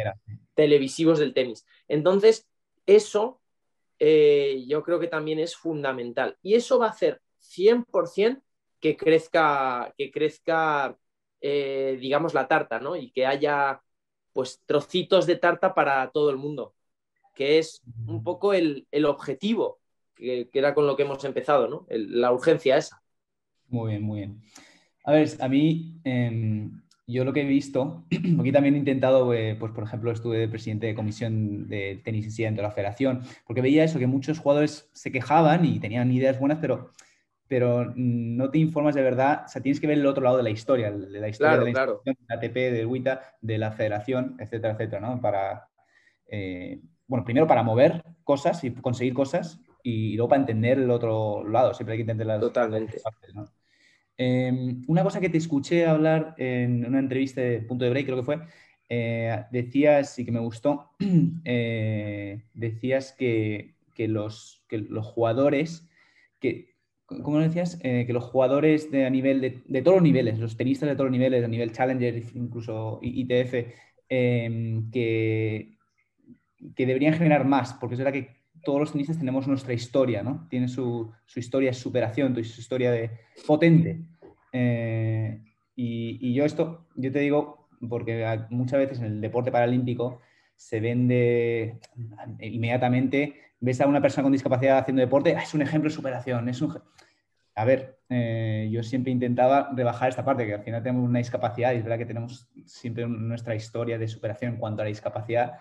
[0.54, 1.66] televisivos del tenis.
[1.88, 2.48] Entonces,
[2.86, 3.42] eso
[3.98, 6.38] eh, yo creo que también es fundamental.
[6.42, 8.42] Y eso va a hacer 100%
[8.80, 10.98] que crezca, que crezca
[11.42, 12.96] eh, digamos, la tarta, ¿no?
[12.96, 13.82] Y que haya,
[14.34, 16.76] pues, trocitos de tarta para todo el mundo,
[17.34, 19.80] que es un poco el, objetivo,
[20.16, 21.86] que, era con lo que hemos empezado, ¿no?
[21.90, 23.02] la urgencia esa.
[23.68, 24.42] Muy bien, muy bien.
[25.10, 28.06] A ver, a mí, em, yo lo que he visto,
[28.40, 32.28] aquí también he intentado, eh, pues por ejemplo, estuve de presidente de comisión de tenis
[32.28, 35.80] y silla dentro de la federación, porque veía eso, que muchos jugadores se quejaban y
[35.80, 36.92] tenían ideas buenas, pero,
[37.48, 40.44] pero no te informas de verdad, o sea, tienes que ver el otro lado de
[40.44, 45.02] la historia, de la historia de la, ATP, del WITA, de la federación, etcétera, etcétera,
[45.02, 45.20] ¿no?
[45.20, 45.70] Para,
[46.28, 51.44] eh, bueno, primero para mover cosas y conseguir cosas y luego para entender el otro
[51.50, 53.00] lado, siempre hay que entender las, Totalmente.
[53.04, 53.48] partes, ¿no?
[54.22, 58.18] Em, una cosa que te escuché hablar en una entrevista de Punto de Break, creo
[58.18, 58.40] que fue,
[58.90, 60.92] eh, decías, y que me gustó,
[61.46, 65.90] eh, decías que, los, los, jugadores,
[66.42, 67.80] que, ¿cómo decías?
[67.82, 71.06] Eh, que los jugadores de, a nivel de, todos los niveles, los tenistas de todos
[71.10, 73.54] los niveles, a nivel Challenger, incluso ITF,
[74.10, 75.78] em, que,
[76.76, 80.48] que deberían generar más, porque es verdad que todos los tenistas tenemos nuestra historia, ¿no?
[80.50, 83.12] Tiene su, historia de superación, su historia de
[83.46, 84.02] potente.
[84.52, 85.42] Eh,
[85.76, 90.20] y, yo esto, yo te digo, porque muchas veces en el deporte paralímpico
[90.56, 91.80] se vende
[92.42, 96.50] inmediatamente, ves a una persona con discapacidad haciendo deporte, ah, es un ejemplo de superación,
[96.50, 96.78] es un...
[97.56, 101.74] A ver, eh, yo siempre intentaba rebajar esta parte, que al final tenemos una discapacidad
[101.74, 105.60] y es verdad que tenemos siempre nuestra historia de superación en cuanto a la discapacidad,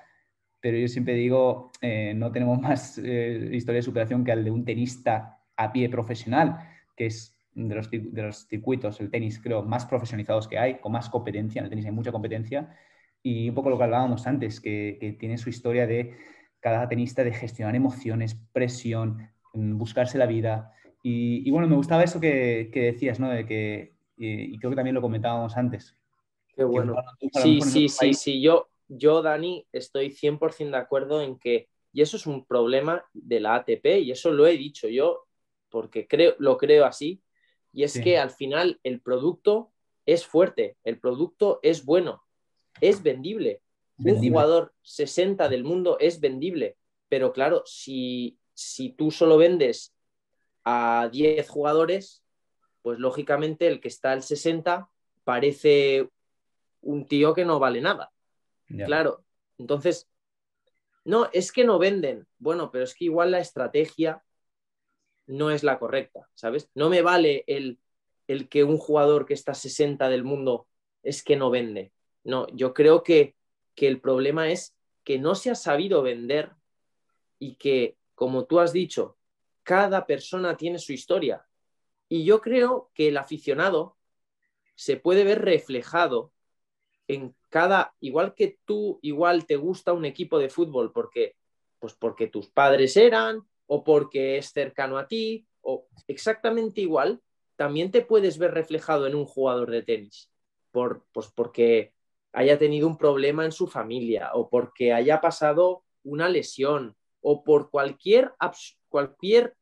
[0.60, 4.50] pero yo siempre digo, eh, no tenemos más eh, historia de superación que el de
[4.50, 6.58] un tenista a pie profesional,
[6.96, 10.92] que es de los, de los, circuitos, el tenis, creo, más profesionalizados que hay, con
[10.92, 12.76] más competencia, en el tenis hay mucha competencia,
[13.22, 16.14] y un poco lo que hablábamos antes, que, tiene su historia de
[16.60, 20.72] cada tenista de gestionar emociones, presión, mm, buscarse la vida.
[21.02, 23.30] Y, bueno, me gustaba eso que, decías, ¿no?
[23.30, 25.96] De que, y, creo que también lo comentábamos antes.
[26.54, 26.96] Qué bueno.
[27.32, 32.16] sí, sí, sí, sí, yo, yo, Dani, estoy 100% de acuerdo en que, y eso
[32.16, 35.26] es un problema de la ATP, y eso lo he dicho yo,
[35.68, 37.22] porque creo, lo creo así,
[37.72, 39.70] y es que al final el producto
[40.06, 42.24] es fuerte, el producto es bueno,
[42.80, 43.62] es vendible.
[43.98, 46.76] Un jugador 60 del mundo es vendible,
[47.08, 49.94] pero claro, si, si tú solo vendes
[50.64, 52.22] a 10 jugadores,
[52.82, 54.88] pues lógicamente el que está al 60
[55.24, 56.08] parece
[56.80, 58.12] un tío que no vale nada.
[58.68, 59.24] Claro,
[59.56, 60.08] entonces,
[61.04, 62.26] no, es que no venden.
[62.38, 64.22] Bueno, pero es que igual la estrategia
[65.26, 66.70] no es la correcta, ¿sabes?
[66.74, 67.78] No me vale el,
[68.26, 70.66] el que un jugador que está 60 del mundo
[71.02, 71.92] es que no vende.
[72.24, 73.36] No, yo creo que,
[73.74, 76.52] que el problema es que no se ha sabido vender
[77.38, 79.16] y que, como tú has dicho,
[79.62, 81.46] cada persona tiene su historia.
[82.08, 83.96] Y yo creo que el aficionado
[84.74, 86.32] se puede ver reflejado
[87.08, 91.34] en cada, igual que tú, igual te gusta un equipo de fútbol porque,
[91.78, 97.20] pues porque tus padres eran o porque es cercano a ti, o exactamente igual,
[97.56, 100.30] también te puedes ver reflejado en un jugador de tenis,
[100.70, 101.92] por, pues porque
[102.32, 107.70] haya tenido un problema en su familia o porque haya pasado una lesión o por
[107.70, 108.32] cualquier,
[108.88, 109.56] cualquier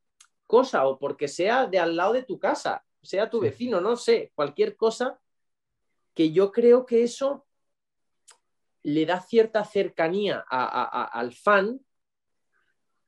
[0.46, 4.32] cosa o porque sea de al lado de tu casa, sea tu vecino, no sé,
[4.34, 5.18] cualquier cosa
[6.16, 7.46] que yo creo que eso
[8.82, 11.78] le da cierta cercanía al fan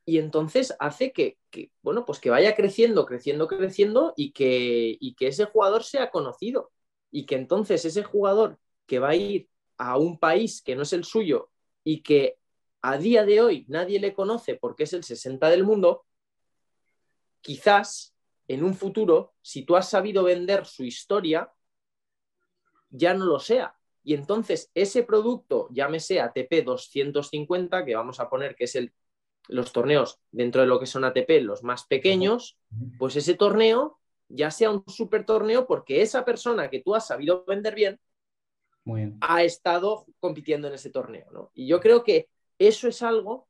[0.05, 1.39] y entonces hace que,
[1.81, 6.71] bueno, pues que vaya creciendo, creciendo, creciendo y que, y que ese jugador sea conocido
[7.11, 10.93] y que entonces ese jugador que va a ir a un país que no es
[10.93, 11.51] el suyo
[11.85, 12.37] y que
[12.83, 16.05] a día de hoy nadie le conoce porque es el 60 del mundo,
[17.41, 18.15] quizás
[18.49, 21.51] en un futuro, si tú has sabido vender su historia,
[22.91, 23.75] ya no lo sea.
[24.03, 28.93] Y entonces ese producto, llámese ATP 250, que vamos a poner que es el,
[29.49, 32.59] los torneos dentro de lo que son ATP, los más pequeños,
[32.99, 33.99] pues ese torneo
[34.29, 38.01] ya sea un super torneo porque esa persona que tú has sabido vender bien,
[39.21, 41.51] ha estado compitiendo en ese torneo.
[41.55, 43.49] Y yo creo que eso es algo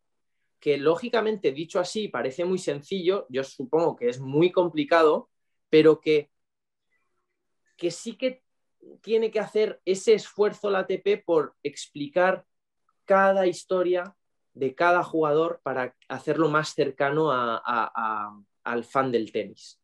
[0.61, 5.31] que lógicamente dicho así parece muy sencillo, yo supongo que es muy complicado,
[5.69, 6.31] pero que,
[7.77, 8.43] que sí que
[9.03, 12.45] tiene que hacer ese esfuerzo la ATP por explicar
[13.05, 14.15] cada historia
[14.55, 19.81] de cada jugador para hacerlo más cercano al fan del tenis.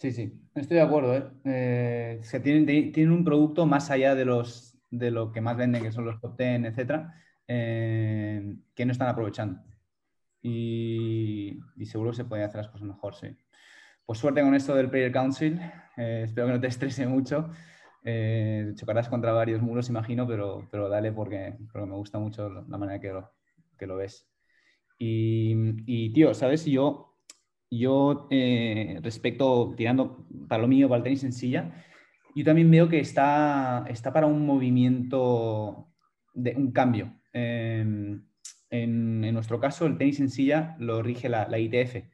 [0.00, 1.14] Sí, sí, estoy de acuerdo.
[1.14, 1.24] ¿eh?
[1.44, 5.92] Eh, se tienen, un producto más allá de, los, de lo que más venden, que
[5.92, 7.14] son los top 10, etcétera,
[7.46, 9.60] eh, que no están aprovechando.
[10.40, 13.36] Y, seguro se pueden hacer las cosas mejor, sí.
[14.06, 15.60] Pues suerte con esto del Player Council.
[15.96, 17.50] espero que no te estrese mucho.
[18.76, 23.08] Chocarás contra varios muros, imagino, pero, pero dale porque, me gusta mucho la manera que
[23.08, 23.30] lo,
[23.78, 24.26] que lo ves.
[24.98, 26.64] Y, tío, ¿sabes?
[26.66, 27.10] Yo
[27.70, 31.72] yo, eh, respecto, tirando para lo mío, para el tenis en silla,
[32.34, 35.88] yo también veo que está, está para un movimiento,
[36.34, 37.14] de un cambio.
[37.32, 38.24] Em,
[38.70, 42.04] en, nuestro caso, el tenis en silla lo rige la, ITF,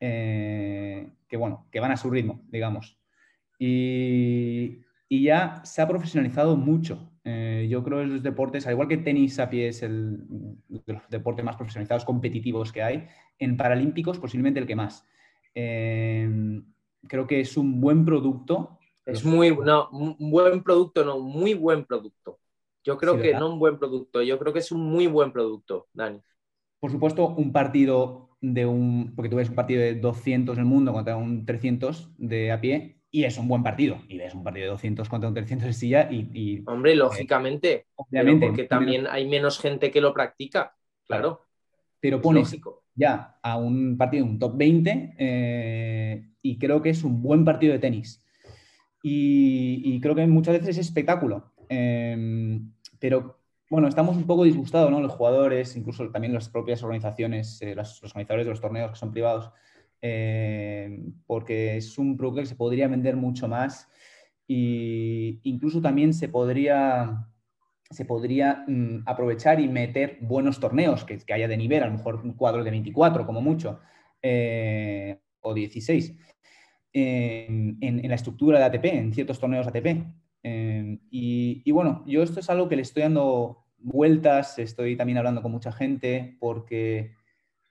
[0.00, 2.98] eh, que bueno, que van a su ritmo, digamos.
[3.58, 7.10] Y, y ya se ha profesionalizado mucho.
[7.24, 10.26] Eh, yo creo que los deportes, al igual que tenis a pie es el
[10.68, 13.06] de los deportes más profesionalizados, competitivos que hay,
[13.38, 15.06] en Paralímpicos posiblemente el que más.
[15.54, 16.28] Eh,
[17.08, 18.78] creo que es un buen producto.
[19.06, 22.38] Es muy, no, un buen producto, no, muy buen producto.
[22.84, 25.88] Yo creo que no un buen producto, yo creo que es un muy buen producto,
[25.94, 26.20] Dani.
[26.78, 30.68] Por supuesto, un partido de un, porque tú ves un partido de 200 en el
[30.68, 33.98] mundo contra un 300 de a pie, y es un buen partido.
[34.08, 36.64] Y ves un partido de 200 contra un 300 de silla y...
[36.66, 37.86] Hombre, lógicamente.
[37.94, 38.48] obviamente.
[38.48, 40.74] Porque también hay menos gente que lo practica,
[41.06, 41.42] claro.
[42.00, 42.58] Pero pones
[42.96, 47.72] ya a un partido, un top 20, eh, y creo que es un buen partido
[47.72, 48.20] de tenis.
[49.00, 51.52] Y, creo que muchas veces es espectáculo.
[51.68, 53.38] Em, pero
[53.70, 55.00] bueno, estamos un poco disgustados, ¿no?
[55.00, 59.12] Los jugadores, incluso también las propias organizaciones, eh, los organizadores de los torneos que son
[59.12, 59.52] privados,
[60.06, 63.88] eh, porque es un producto que se podría vender mucho más
[64.46, 67.26] e incluso también se podría,
[67.88, 72.16] se podría mm, aprovechar y meter buenos torneos que, haya de nivel, a lo mejor
[72.16, 73.80] un cuadro de 24 como mucho,
[74.20, 76.14] eh, o 16,
[76.92, 80.04] en, la estructura de ATP, en ciertos torneos ATP.
[80.42, 85.40] Eh, y bueno, yo esto es algo que le estoy dando vueltas, estoy también hablando
[85.40, 87.14] con mucha gente porque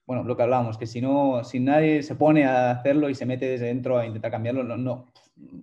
[0.05, 3.25] bueno, lo que hablábamos, que si no, si nadie se pone a hacerlo y se
[3.25, 5.11] mete desde dentro a intentar cambiarlo, no,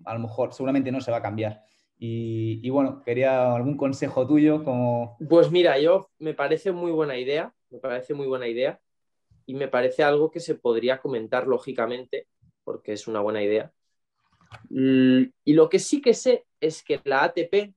[0.05, 1.63] a lo mejor seguramente no se va a cambiar.
[2.03, 5.19] Y, bueno, quería algún consejo tuyo como...
[5.29, 8.81] Pues mira, yo me parece muy buena idea, me parece muy buena idea
[9.45, 12.27] y me parece algo que se podría comentar lógicamente,
[12.65, 13.71] porque es una buena idea.
[14.71, 17.75] Mm, y lo que sí que sé es que la ATP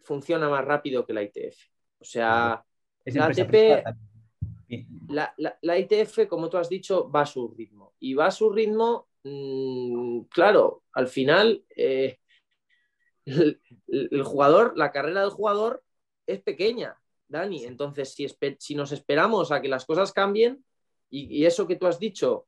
[0.00, 1.68] funciona más rápido que la ITF.
[2.00, 2.64] O sea,
[3.04, 3.84] la ATP
[5.08, 7.94] la, ITF, como tú has dicho, va a su ritmo.
[8.00, 12.18] Y va a su ritmo, mm, claro, al final eh,
[13.26, 15.82] el, jugador, la carrera del jugador
[16.26, 16.96] es pequeña,
[17.28, 17.64] Dani.
[17.64, 18.26] Entonces, si,
[18.58, 20.64] si nos esperamos a que las cosas cambien,
[21.12, 22.46] y, eso que tú has dicho,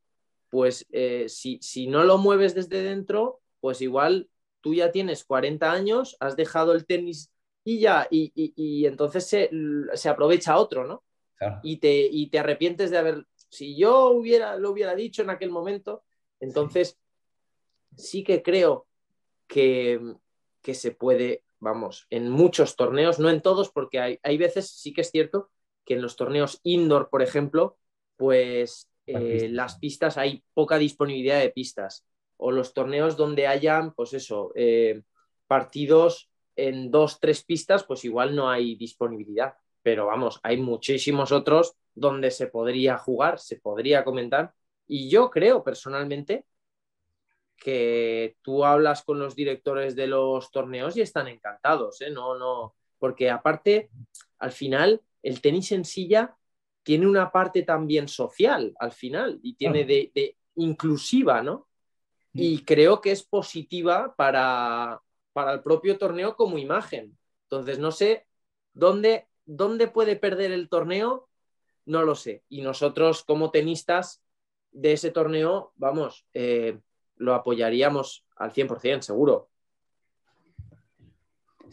[0.49, 4.31] pues eh, si, no lo mueves desde dentro, pues igual
[4.63, 7.31] tú ya tienes 40 años, has dejado el tenis
[7.63, 9.51] y ya, y, entonces se,
[9.95, 11.04] se aprovecha otro, ¿no?
[11.63, 15.51] Y, te, y te arrepientes de haber, si yo hubiera, lo hubiera dicho en aquel
[15.51, 16.05] momento,
[16.41, 16.99] entonces
[17.97, 18.87] sí, que creo
[19.47, 20.01] que,
[20.63, 24.93] que, se puede, vamos, en muchos torneos, no en todos, porque hay, hay, veces, sí
[24.93, 25.51] que es cierto,
[25.85, 27.79] que en los torneos indoor, por ejemplo,
[28.17, 32.07] pues eh, las pistas hay poca disponibilidad de pistas.
[32.37, 35.03] O los torneos donde hayan, pues eso, eh,
[35.47, 39.55] partidos en dos, tres pistas, pues igual no hay disponibilidad
[39.85, 44.55] pero vamos, hay muchísimos otros donde se podría jugar, se podría comentar.
[44.87, 46.47] Y yo creo personalmente
[47.59, 52.11] que tú hablas con los directores de los torneos y están encantados, ¿eh?
[52.11, 53.91] No, no, porque aparte,
[54.39, 56.35] al final, el tenis en silla
[56.83, 61.69] tiene una parte también social, al final, y tiene de, inclusiva, ¿no?
[62.33, 62.41] Mm.
[62.41, 64.99] Y creo que es positiva para,
[65.35, 67.19] para el propio torneo como imagen.
[67.43, 68.27] Entonces, no sé
[68.73, 71.29] dónde, dónde puede perder el torneo,
[71.87, 72.43] no lo sé.
[72.49, 74.23] Y nosotros, como tenistas
[74.73, 76.79] de ese torneo, vamos, eh,
[77.17, 79.49] lo apoyaríamos al 100%, seguro.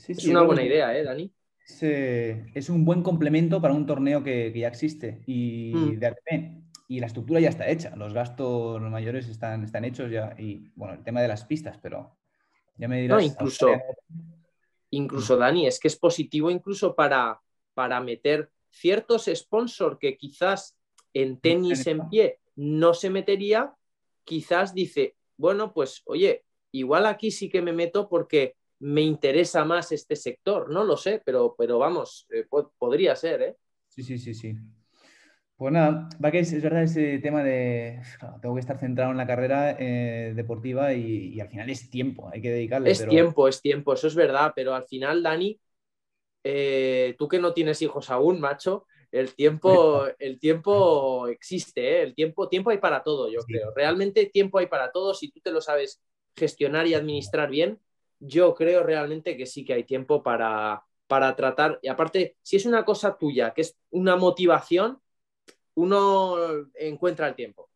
[0.07, 1.31] es una buena idea, ¿eh, Dani?
[1.79, 5.99] Es, un buen complemento para un torneo que, ya existe y mm.
[5.99, 10.35] de Y la estructura ya está hecha, los gastos mayores están, están hechos ya.
[10.37, 12.17] Y bueno, el tema de las pistas, pero
[12.77, 13.17] ya me dirás.
[13.17, 13.69] No, incluso,
[14.89, 17.39] incluso Dani, es que es positivo incluso para,
[17.73, 20.77] para meter ciertos sponsors que quizás
[21.13, 23.73] en tenis en pie no se metería,
[24.23, 29.91] quizás dice, bueno, pues oye, igual aquí sí que me meto porque me interesa más
[29.91, 32.45] este sector, no lo sé, pero, pero vamos, eh,
[32.77, 33.57] podría ser, ¿eh?
[33.87, 34.55] Sí, sí, sí, sí.
[35.55, 38.01] Pues nada, va que es, verdad ese tema de
[38.41, 42.41] tengo que estar centrado en la carrera eh, deportiva y, al final es tiempo, hay
[42.41, 42.89] que dedicarle.
[42.89, 45.59] Es tiempo, es tiempo, eso es verdad, pero al final, Dani,
[46.43, 52.49] eh, tú que no tienes hijos aún, macho, el tiempo, el tiempo existe, el tiempo,
[52.49, 53.71] tiempo hay para todo, yo creo.
[53.75, 56.01] Realmente tiempo hay para todo, si tú te lo sabes
[56.35, 57.79] gestionar y administrar bien,
[58.19, 61.79] yo creo realmente que sí que hay tiempo para, para tratar.
[61.81, 65.01] Y aparte, si es una cosa tuya, que es una motivación,
[65.73, 66.35] uno
[66.75, 67.69] encuentra el tiempo.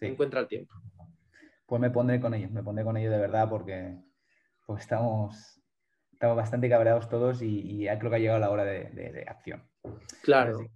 [0.00, 0.74] Encuentra el tiempo.
[1.66, 3.96] Pues me pondré con ellos, me pondré con ellos de verdad porque
[4.66, 5.59] pues estamos,
[6.20, 9.62] estamos bastante cabreados todos y, ya creo que ha llegado la hora de, acción.
[10.22, 10.66] Claro.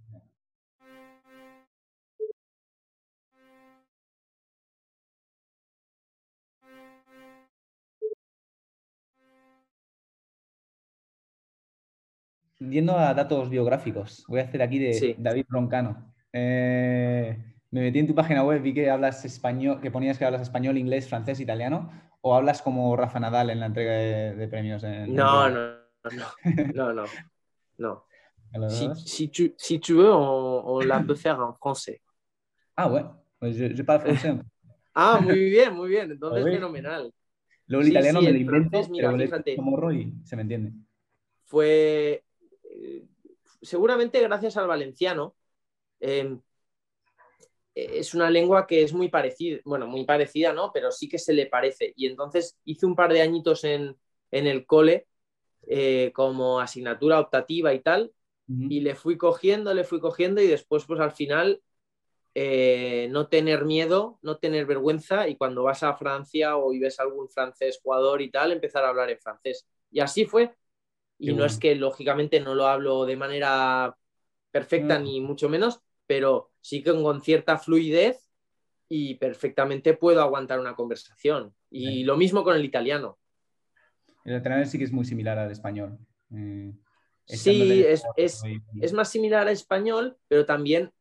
[12.57, 16.11] Yendo a datos biográficos, voy a hacer aquí de David Roncano.
[16.33, 17.37] Eh,
[17.69, 20.75] me metí en tu página web, vi que hablas español, que ponías que hablas español,
[20.79, 21.91] inglés, francés, italiano,
[22.27, 23.91] o hablas como Rafa Nadal en la entrega
[24.33, 24.81] de, premios.
[24.81, 25.77] no, no,
[26.73, 27.05] no, no,
[27.77, 28.05] no,
[28.69, 32.01] Si, si, tu, si tu veux, on, la peut faire en français.
[32.75, 33.03] Ah, ouais,
[33.53, 34.39] je, je parle français.
[34.95, 37.13] ah, muy bien, muy bien, entonces fenomenal.
[37.67, 40.71] Luego el italiano me lo invento, pero como morro y se me entiende.
[41.43, 42.23] Fue
[42.63, 43.05] eh,
[43.61, 45.35] seguramente gracias al valenciano,
[45.99, 46.39] Em,
[47.75, 50.71] es una lengua que es muy parecida, bueno, muy parecida, ¿no?
[50.73, 51.93] Pero sí que se le parece.
[51.97, 53.97] Y entonces hice un par de añitos en,
[54.31, 55.07] el cole
[55.67, 58.11] eh, como asignatura optativa y tal,
[58.47, 61.63] y le fui cogiendo, le fui cogiendo y después, pues al final,
[62.35, 67.27] eh, no tener miedo, no tener vergüenza y cuando vas a Francia o ves algún
[67.29, 69.65] francés jugador y tal, empezar a hablar en francés.
[69.89, 70.53] Y así fue.
[71.17, 73.97] Y no es que, lógicamente, no lo hablo de manera
[74.51, 78.29] perfecta ni mucho menos, pero sí que con cierta fluidez
[78.87, 81.53] y perfectamente puedo aguantar una conversación.
[81.69, 83.17] Y lo mismo con el italiano.
[84.23, 85.97] El italiano sí que es muy similar al español.
[86.33, 86.71] Eh,
[87.25, 87.85] sí,
[88.15, 90.91] es, más similar al español, pero también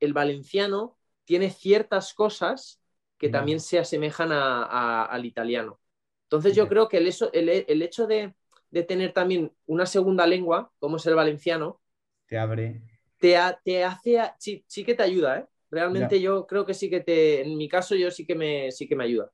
[0.00, 2.80] el valenciano tiene ciertas cosas
[3.18, 5.80] que también se asemejan al italiano.
[6.24, 8.34] Entonces yo creo que el, el, hecho de,
[8.70, 11.80] de, tener también una segunda lengua, como es el valenciano,
[12.26, 12.82] te abre
[13.18, 15.46] te, te hace, sí, sí, que te ayuda, ¿eh?
[15.70, 18.86] Realmente yo creo que sí que te, en mi caso yo sí que me, sí
[18.86, 19.30] que me ayuda.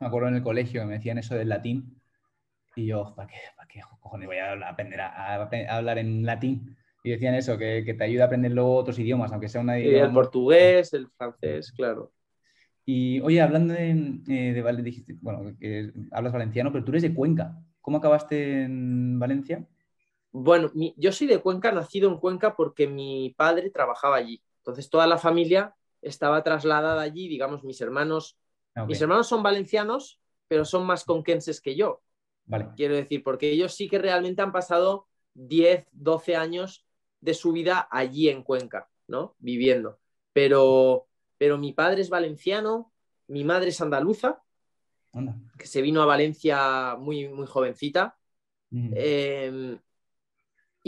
[0.00, 2.00] Me acuerdo en el colegio que me decían eso del latín
[2.76, 5.34] y yo, ¿para qué, para qué cojones voy a aprender a,
[5.68, 6.76] hablar en latín?
[7.02, 9.78] Y decían eso, que, que, te ayuda a aprender luego otros idiomas, aunque sea una
[9.78, 12.12] El portugués, el francés, claro.
[12.84, 17.60] Y oye, hablando de, eh, de, bueno, que hablas valenciano, pero tú eres de Cuenca.
[17.80, 19.66] ¿Cómo acabaste en Valencia?
[20.30, 24.42] Bueno, yo soy de Cuenca, nacido en Cuenca porque mi padre trabajaba allí.
[24.58, 28.38] Entonces toda la familia estaba trasladada allí, digamos, mis hermanos.
[28.86, 32.02] Mis hermanos son valencianos, pero son más conquenses que yo.
[32.44, 32.68] Vale.
[32.76, 36.86] Quiero decir, porque ellos sí que realmente han pasado 10, 12 años
[37.20, 39.34] de su vida allí en Cuenca, ¿no?
[39.38, 39.98] Viviendo.
[40.32, 41.06] Pero,
[41.36, 42.92] pero mi padre es valenciano,
[43.26, 44.42] mi madre es andaluza,
[45.58, 48.16] que se vino a Valencia muy, muy jovencita.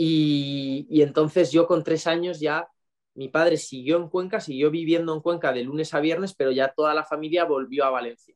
[0.03, 2.67] Y, entonces yo con tres años ya,
[3.13, 6.73] mi padre siguió en Cuenca, siguió viviendo en Cuenca de lunes a viernes, pero ya
[6.73, 8.33] toda la familia volvió a Valencia.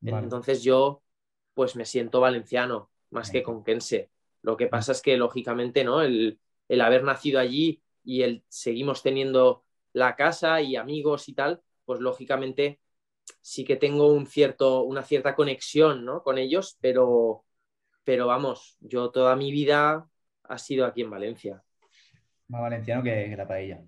[0.00, 1.02] Entonces yo
[1.52, 4.10] pues me siento valenciano más que conquense.
[4.40, 6.00] Lo que pasa es que lógicamente, ¿no?
[6.00, 11.60] El, el haber nacido allí y el seguimos teniendo la casa y amigos y tal,
[11.84, 12.80] pues lógicamente
[13.42, 16.22] sí que tengo un cierto, una cierta conexión ¿no?
[16.22, 17.44] con ellos, pero,
[18.02, 20.08] pero vamos, yo toda mi vida
[20.52, 21.62] ha sido aquí en Valencia.
[22.48, 23.80] Más valenciano que, la paella.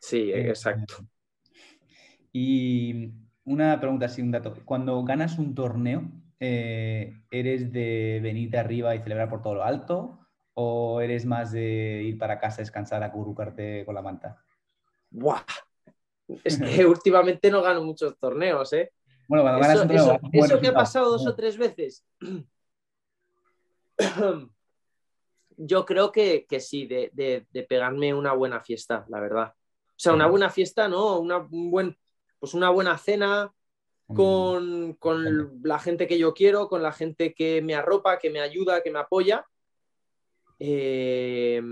[0.00, 1.06] Sí, eh, exacto.
[2.32, 3.12] Y
[3.44, 4.54] una pregunta, así, un dato.
[4.64, 6.10] Cuando ganas un torneo,
[6.40, 10.18] eh, ¿eres de venirte arriba y celebrar por todo lo alto?
[10.54, 14.42] ¿O eres más de ir para casa, descansar, acurrucarte con la manta?
[15.10, 15.44] ¡Buah!
[16.42, 18.92] Es que últimamente no gano muchos torneos, ¿eh?
[19.28, 20.20] Bueno, cuando ganas un torneo.
[20.32, 22.04] Eso, que ha pasado dos o tres veces.
[25.58, 29.52] Yo creo que, sí, de, pegarme una buena fiesta, la verdad.
[29.54, 31.18] O sea, una buena fiesta, ¿no?
[31.18, 31.96] Una, buen,
[32.38, 33.52] pues una buena cena
[34.06, 38.40] con, con la gente que yo quiero, con la gente que me arropa, que me
[38.40, 39.44] ayuda, que me apoya
[40.58, 41.62] eh,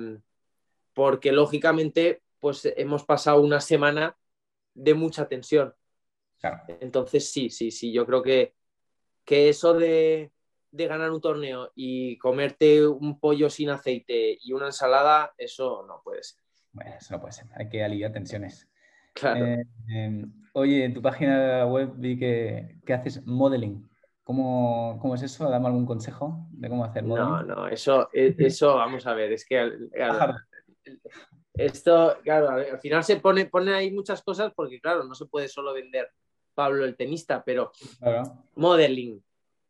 [0.95, 4.17] porque lógicamente pues hemos pasado una semana
[4.75, 5.75] de mucha tensión.
[6.81, 8.55] Entonces sí, sí, sí, yo creo que,
[9.25, 10.31] que eso de,
[10.77, 16.23] ganar un torneo y comerte un pollo sin aceite y una ensalada, eso no puede
[16.23, 16.41] ser.
[16.73, 18.69] Bueno, eso no puede ser, hay que aliviar tensiones.
[19.15, 19.47] Claro.
[19.47, 23.89] Eh, em, oye, en tu página web vi que, que haces modeling.
[24.27, 25.49] ¿Cómo, es eso?
[25.49, 29.47] Dame algún consejo de cómo hacer No, no, eso, e, eso vamos a ver, es
[29.47, 29.71] que
[31.55, 35.47] esto, claro, al final se pone, pone ahí muchas cosas porque, claro, no se puede
[35.47, 36.11] solo vender
[36.55, 37.71] Pablo el tenista, pero
[38.01, 38.43] modeling.
[38.57, 39.25] Modeling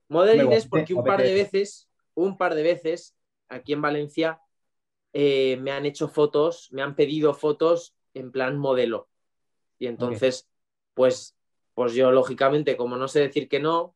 [0.08, 3.16] es porque un par de veces, un par de veces,
[3.48, 4.40] aquí en Valencia,
[5.12, 9.08] eh, me han hecho fotos, me han pedido fotos en plan modelo.
[9.78, 10.48] Y entonces,
[10.94, 11.36] pues,
[11.74, 13.94] pues yo, lógicamente, como no sé decir que no,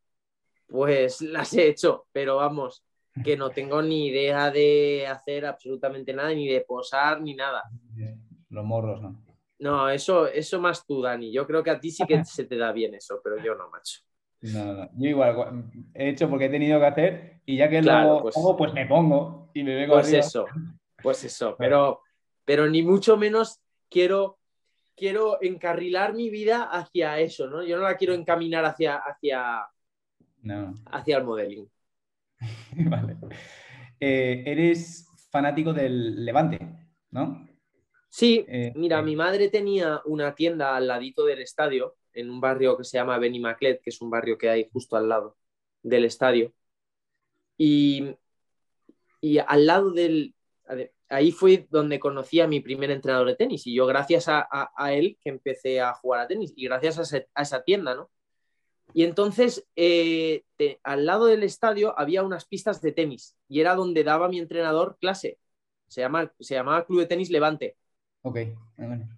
[0.67, 2.85] pues las he hecho, pero vamos,
[3.25, 7.65] que no tengo ni idea de hacer absolutamente nada, ni de posar, ni nada.
[8.49, 9.23] Los morros, ¿no?
[9.59, 11.31] No, eso, eso más tú, Dani.
[11.31, 13.69] Yo creo que a ti sí que se te da bien eso, pero yo no,
[13.69, 14.01] macho.
[14.43, 18.23] No, no, yo igual he hecho porque he tenido que hacer y ya que lo
[18.23, 20.47] pues, pongo, pues me pongo y me vengo Pues eso,
[21.03, 22.01] pues eso, pero,
[22.45, 23.61] pero ni mucho menos
[23.91, 24.39] quiero,
[24.97, 27.63] quiero encarrilar mi vida hacia eso, ¿no?
[27.63, 29.67] Yo no la quiero encaminar hacia, hacia,
[30.87, 31.71] hacia el modeling.
[32.89, 33.17] vale.
[33.99, 36.59] Eh, eres fanático del Levante,
[37.11, 37.47] ¿no?
[38.09, 39.03] Sí, eh, mira, eh.
[39.03, 43.19] mi madre tenía una tienda al ladito del estadio, en un barrio que se llama
[43.19, 45.37] Benimaclet, que es un barrio que hay justo al lado
[45.83, 46.53] del estadio.
[47.57, 48.17] Y,
[49.21, 50.35] y al lado del...
[51.09, 54.49] Ahí fue donde conocí a mi primer entrenador de tenis y yo gracias a,
[54.93, 58.11] él que empecé a jugar a tenis y gracias a, a esa tienda, ¿no?
[58.93, 60.45] Y entonces, eh,
[60.83, 64.99] al lado del estadio había unas pistas de tenis y era donde daba mi entrenador
[65.01, 65.39] clase.
[65.89, 67.77] Se, llama, se llamaba Club de Tenis Levante.
[68.23, 68.39] Ok.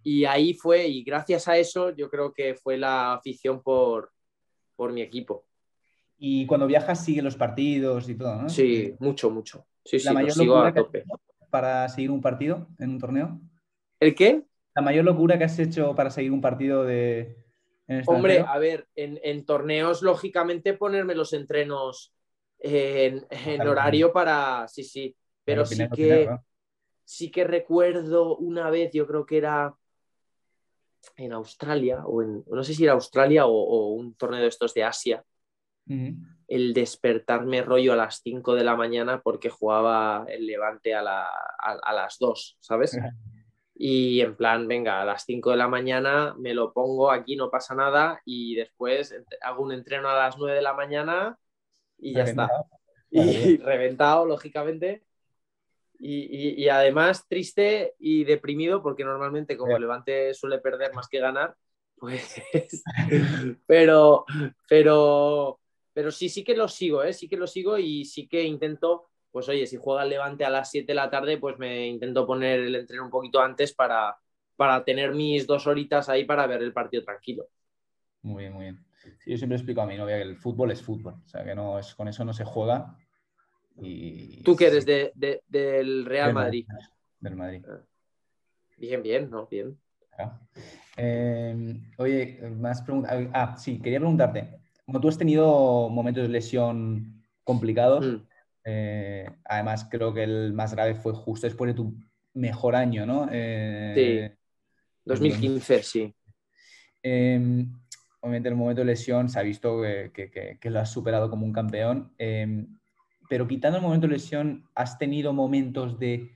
[0.03, 4.13] Y ahí fue, y gracias a eso, yo creo que fue la afición por,
[4.77, 5.45] por mi equipo.
[6.19, 8.49] Y cuando viajas, sigue los partidos y todo, ¿no?
[8.49, 9.67] Sí, mucho, mucho.
[9.85, 11.05] Sí, sí, mayor sigo a tope.
[11.51, 13.41] ¿Para seguir un partido en un torneo?
[13.99, 14.43] ¿El qué?
[14.75, 17.43] La mayor locura que has hecho para seguir un partido de,
[18.07, 22.15] Hombre, a ver, en, torneos, lógicamente, ponerme los entrenos
[22.59, 23.27] en,
[23.61, 24.67] horario para.
[24.69, 25.17] Sí, sí.
[25.45, 26.29] Pero sí que.
[27.05, 29.75] Sí que recuerdo una vez, yo creo que era
[31.17, 32.45] en Australia, o en.
[32.47, 35.25] No sé si era Australia o, un torneo de estos de Asia.
[36.49, 41.93] El despertarme rollo a las 5 de la mañana porque jugaba el Levante a, a
[41.93, 42.97] las 2, ¿sabes?
[43.75, 47.51] y en plan, venga, a las 5 de la mañana me lo pongo, aquí no
[47.51, 51.37] pasa nada y después hago un entreno a las 9 de la mañana
[51.99, 52.49] y ya está.
[53.11, 55.03] Y reventado, lógicamente.
[56.05, 61.55] Y, además triste y deprimido porque normalmente como Levante suele perder más que ganar,
[61.97, 62.43] pues...
[63.67, 64.25] pero,
[64.69, 65.61] pero,
[65.93, 67.13] pero sí, sí que lo sigo, ¿eh?
[67.13, 70.51] sí que lo sigo y sí que intento pues oye, si juega el Levante a
[70.51, 74.15] las 7 de la tarde, pues me intento poner el entreno un poquito antes para,
[74.57, 77.49] para tener mis dos horitas ahí para ver el partido tranquilo.
[78.21, 78.85] Muy bien, muy bien.
[79.27, 81.79] yo siempre explico a mi novia que el fútbol es fútbol, o sea que no
[81.79, 82.95] es, con eso no se juega.
[83.81, 84.43] Y...
[84.43, 86.67] ¿Tú que eres del Real Madrid?
[87.21, 87.65] Del Madrid.
[87.69, 87.81] Ah.
[88.77, 89.47] Bien, bien, ¿no?
[89.47, 89.79] Bien.
[90.97, 93.29] Eh, oye, más preguntas.
[93.33, 94.61] Ah, sí, quería preguntarte.
[94.85, 98.27] Como tú has tenido momentos de lesión complicados, mm.
[98.65, 101.95] Eh, además, creo que el más grave fue justo después de tu
[102.35, 103.29] mejor año, ¿no?
[103.31, 104.37] Eh, sí,
[105.05, 106.15] 2015, sí.
[107.03, 107.73] Em,
[108.21, 111.53] obviamente, en el momento de lesión se ha visto que, lo has superado como un
[111.53, 112.15] campeón.
[113.33, 116.33] Pero quitando el momento de lesión, ¿has tenido momentos de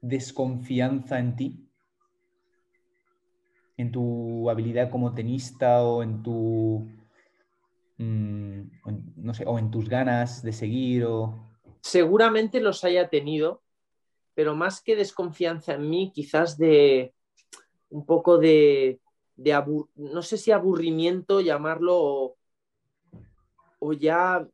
[0.00, 1.68] desconfianza en ti?
[3.76, 6.88] en tu habilidad como tenista o en tu,
[7.98, 8.60] mm,
[9.16, 11.50] no sé, o en tus ganas de seguir o...
[11.82, 13.60] Seguramente los haya tenido,
[14.34, 17.12] pero más que desconfianza en mí, quizás de
[17.90, 19.00] un poco de,
[19.96, 22.36] no sé si aburrimiento llamarlo
[23.80, 24.48] o ya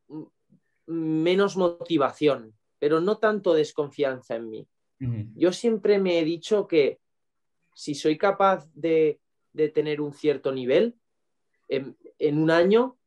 [0.88, 4.68] menos motivación, pero no tanto desconfianza en mí.
[5.36, 6.98] Yo siempre me he dicho que
[7.72, 9.20] si soy capaz de,
[9.74, 10.96] tener un cierto nivel
[11.68, 12.98] en, un año,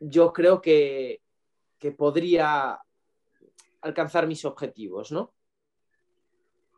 [0.00, 1.20] yo creo que,
[1.98, 2.78] podría
[3.82, 5.34] alcanzar mis objetivos, ¿no?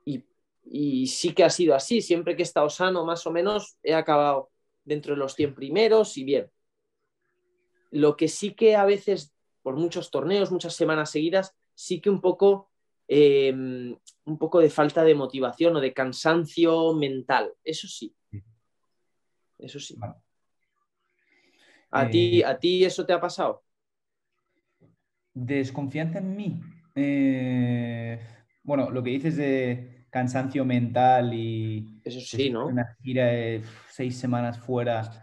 [0.05, 0.24] Y,
[0.64, 3.95] y, sí que ha sido así, siempre que he estado sano, más o menos, he
[3.95, 4.51] acabado
[4.84, 6.51] dentro de los 100 primeros y bien.
[7.90, 9.32] Lo que sí que a veces,
[9.63, 12.73] por muchos torneos, muchas semanas seguidas, sí que un poco
[13.15, 13.95] Em,
[14.25, 17.53] un poco de falta de motivación o de cansancio mental.
[17.63, 18.15] Eso sí.
[19.59, 19.99] Eso sí.
[21.91, 23.65] ¿A, ti, eh, ¿A ti eso te ha pasado?
[25.35, 26.61] Desconfianza en mí.
[26.95, 28.19] Eh,
[28.63, 32.01] bueno, lo que dices de cansancio mental y...
[32.05, 32.67] Eso sí, ¿no?
[32.67, 35.22] Una gira de seis semanas fuera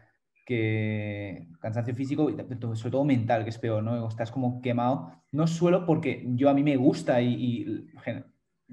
[0.50, 2.28] que cansancio físico,
[2.74, 4.08] sobre todo mental, que es peor, ¿no?
[4.08, 5.12] Estás como quemado.
[5.32, 7.88] No suelo porque yo a mí me gusta y,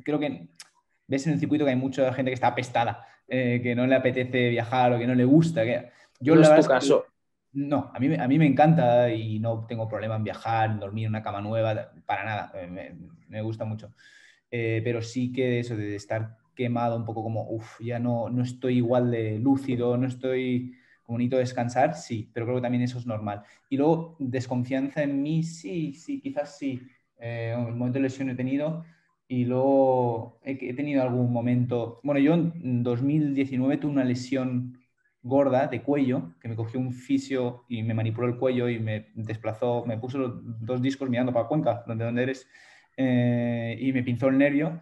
[0.03, 0.49] creo que
[1.07, 3.95] ves en el circuito que hay mucha gente que está apestada, eh, que no le
[3.95, 5.65] apetece viajar o que no le gusta.
[5.65, 5.91] Que...
[6.19, 7.05] Yo no la es caso.
[7.53, 11.05] no, a mí, a mí me encanta y no tengo problema en viajar, en dormir
[11.05, 12.97] en una cama nueva, para nada, eh,
[13.29, 13.93] me, gusta mucho.
[14.51, 18.43] Eh, pero sí que eso de estar quemado un poco como, uff, ya no, no
[18.43, 20.75] estoy igual de lúcido, no estoy
[21.07, 23.43] como necesito descansar, sí, pero creo que también eso es normal.
[23.71, 26.83] Y luego, desconfianza en mí, sí, sí, quizás sí.
[27.19, 28.85] Eh, el momento de lesión he tenido
[29.29, 34.79] y luego he, tenido algún momento, bueno, yo en 2019 tuve una lesión
[35.23, 39.09] gorda de cuello, que me cogió un fisio y me manipuló el cuello y me
[39.15, 42.47] desplazó, me puso dos discos mirando para Cuenca, donde, donde eres,
[42.97, 44.81] eh, y me pinzó el nervio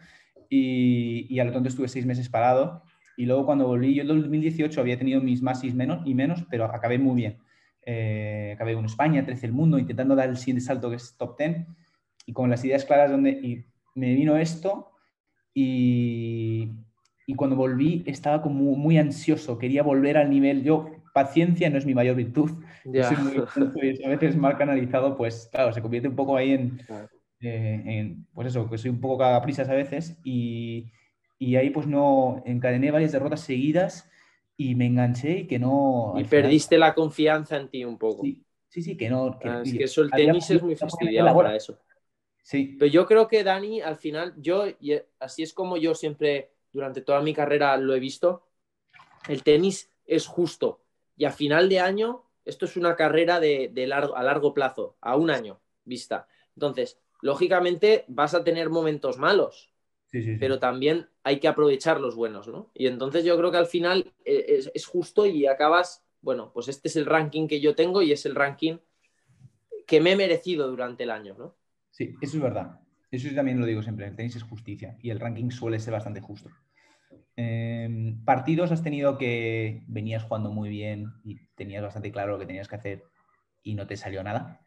[0.50, 2.82] y, y a lo tonto estuve seis meses parado
[3.16, 6.44] y luego cuando volví, yo en 2018 había tenido mis más y menos, y menos
[6.50, 7.38] pero acabé muy bien.
[7.86, 11.36] Eh, acabé en España, 13 el mundo, intentando dar el siguiente salto que es top
[11.38, 11.66] 10
[12.26, 14.90] y con las ideas claras donde y me vino esto
[15.52, 16.70] y,
[17.26, 20.62] y cuando volví estaba como muy, ansioso, quería volver al nivel.
[20.64, 22.50] Yo, paciencia no es mi mayor virtud.
[22.82, 26.80] Soy muy, a veces mal canalizado, pues claro, se convierte un poco ahí en,
[27.40, 30.90] eh, en pues eso, que soy un poco cagaprisas a veces y,
[31.38, 34.08] y ahí pues no encadené varias derrotas seguidas
[34.56, 36.14] y me enganché y que no...
[36.16, 38.22] Y perdiste la confianza en ti un poco.
[38.22, 39.38] Sí, sí, que no...
[39.44, 41.78] Ah, es que eso, el tenis es muy fastidiado para eso.
[42.42, 42.76] Sí.
[42.78, 47.00] Pero yo creo que Dani, al final, yo, y así es como yo siempre, durante
[47.00, 48.46] toda mi carrera lo he visto,
[49.28, 50.82] el tenis es justo.
[51.16, 55.16] Y a final de año, esto es una carrera de, largo, a largo plazo, a
[55.16, 56.28] un año vista.
[56.54, 59.70] Entonces, lógicamente vas a tener momentos malos,
[60.38, 62.70] pero también hay que aprovechar los buenos, ¿no?
[62.74, 66.88] Y entonces yo creo que al final eh, es, justo y acabas, bueno, pues este
[66.88, 68.78] es el ranking que yo tengo y es el ranking
[69.86, 71.56] que me he merecido durante el año, ¿no?
[71.90, 72.80] Sí, eso es verdad.
[73.10, 76.20] Eso también lo digo siempre, el tenis es justicia y el ranking suele ser bastante
[76.20, 76.50] justo.
[77.36, 82.46] Em, partidos has tenido que venías jugando muy bien y tenías bastante claro lo que
[82.46, 83.04] tenías que hacer
[83.62, 84.64] y no te salió nada.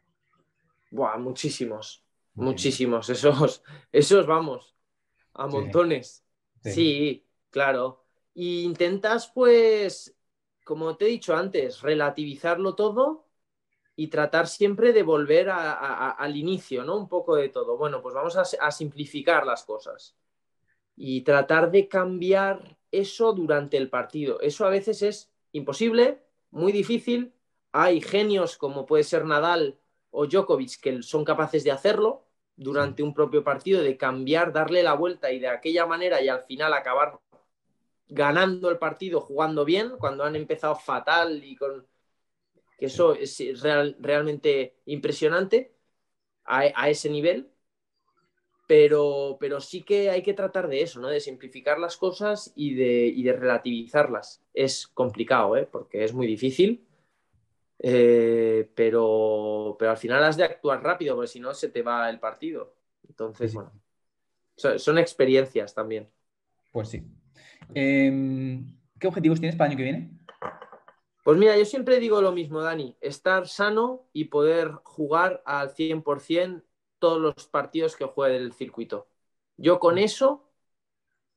[0.90, 3.08] Buah, muchísimos, muchísimos.
[3.10, 4.77] Esos, esos vamos,
[5.38, 6.24] a montones.
[6.62, 7.24] Sí.
[7.50, 8.04] claro.
[8.34, 10.14] Y intentas, pues,
[10.64, 13.26] como te he dicho antes, relativizarlo todo
[13.96, 16.96] y tratar siempre de volver al inicio, ¿no?
[16.96, 17.76] Un poco de todo.
[17.76, 20.16] Bueno, pues vamos a, simplificar las cosas
[20.94, 24.40] y tratar de cambiar eso durante el partido.
[24.40, 27.32] Eso a veces es imposible, muy difícil.
[27.72, 29.78] Hay genios como puede ser Nadal
[30.10, 32.27] o Djokovic que son capaces de hacerlo,
[32.58, 36.42] durante un propio partido, de cambiar, darle la vuelta y de aquella manera y al
[36.42, 37.20] final acabar
[38.08, 41.86] ganando el partido, jugando bien, cuando han empezado fatal y con...
[42.76, 43.62] que eso es
[44.00, 45.72] realmente impresionante
[46.44, 47.50] a, ese nivel,
[48.66, 51.08] pero, pero sí que hay que tratar de eso, ¿no?
[51.08, 54.42] De simplificar las cosas y de, y de relativizarlas.
[54.54, 55.68] Es complicado, ¿eh?
[55.70, 56.87] Porque es muy difícil,
[57.78, 62.10] eh, pero, pero al final has de actuar rápido, porque si no se te va
[62.10, 62.74] el partido.
[63.08, 63.72] Entonces, bueno,
[64.56, 66.10] son, experiencias también.
[66.72, 67.04] Pues sí.
[67.74, 70.10] Em, ¿Qué objetivos tienes para el año que viene?
[71.24, 76.64] Pues mira, yo siempre digo lo mismo, Dani, estar sano y poder jugar al 100%
[76.98, 79.08] todos los partidos que juegue del circuito.
[79.56, 80.50] Yo con eso,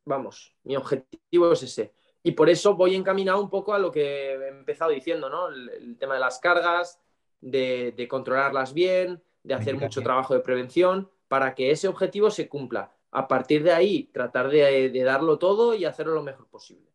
[0.06, 1.94] vamos, mi objetivo es ese.
[2.24, 5.48] Y por eso voy encaminado un poco a lo que he empezado diciendo, ¿no?
[5.50, 7.00] El, tema de las cargas,
[7.40, 12.92] de, controlarlas bien, de hacer mucho trabajo de prevención para que ese objetivo se cumpla.
[13.12, 16.92] A partir de ahí, tratar de, de darlo todo y hacerlo lo mejor posible.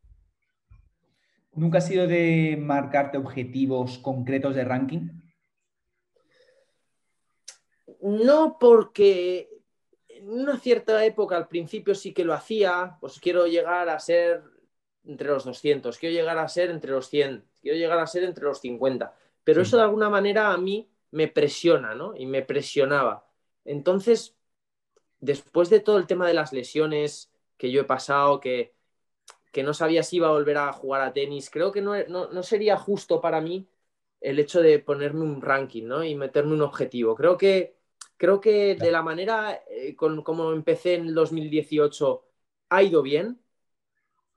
[1.54, 5.08] ¿Nunca ha sido de marcarte objetivos concretos de ranking?
[8.00, 9.48] No, porque
[10.08, 14.42] en una cierta época al principio sí que lo hacía, pues quiero llegar a ser
[15.06, 18.44] entre los 200, quiero llegar a ser entre los 100, quiero llegar a ser entre
[18.44, 22.14] los 50, pero eso de alguna manera a mí me presiona, ¿no?
[22.16, 23.26] Y me presionaba.
[23.64, 24.36] Entonces,
[25.20, 28.74] después de todo el tema de las lesiones que yo he pasado, que,
[29.52, 32.42] que no sabía si iba a volver a jugar a tenis, creo que no, no,
[32.42, 33.68] sería justo para mí
[34.20, 36.04] el hecho de ponerme un ranking, ¿no?
[36.04, 37.14] Y meterme un objetivo.
[37.14, 37.76] Creo que,
[38.16, 42.24] creo que de la manera eh, con, como empecé en el 2018
[42.70, 43.40] ha ido bien,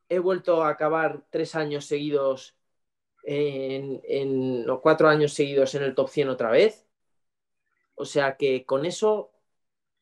[0.10, 2.58] he vuelto a acabar tres años seguidos,
[3.24, 6.88] en, los cuatro años seguidos en el top 100 otra vez.
[7.96, 9.32] O sea que con eso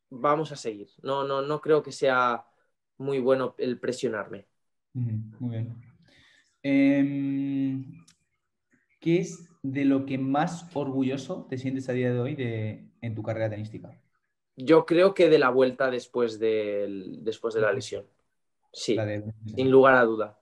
[0.10, 0.90] vamos a seguir.
[1.02, 2.46] No, no, no creo que sea
[2.98, 4.48] muy bueno el presionarme.
[4.94, 5.76] Muy bien.
[6.64, 8.06] Em,
[9.00, 13.16] ¿Qué es de lo que más orgulloso te sientes a día de hoy de, en
[13.16, 13.92] tu carrera tenística?
[14.56, 18.06] Yo creo que de la vuelta después de, después de la lesión.
[18.78, 18.96] Sí,
[19.56, 20.40] sin lugar a duda.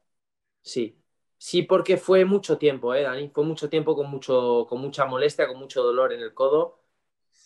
[0.62, 1.00] Sí.
[1.38, 3.30] Sí, porque fue mucho tiempo, ¿eh, Dani?
[3.30, 6.82] Fue mucho tiempo con, mucho, con mucha molestia, con mucho dolor en el codo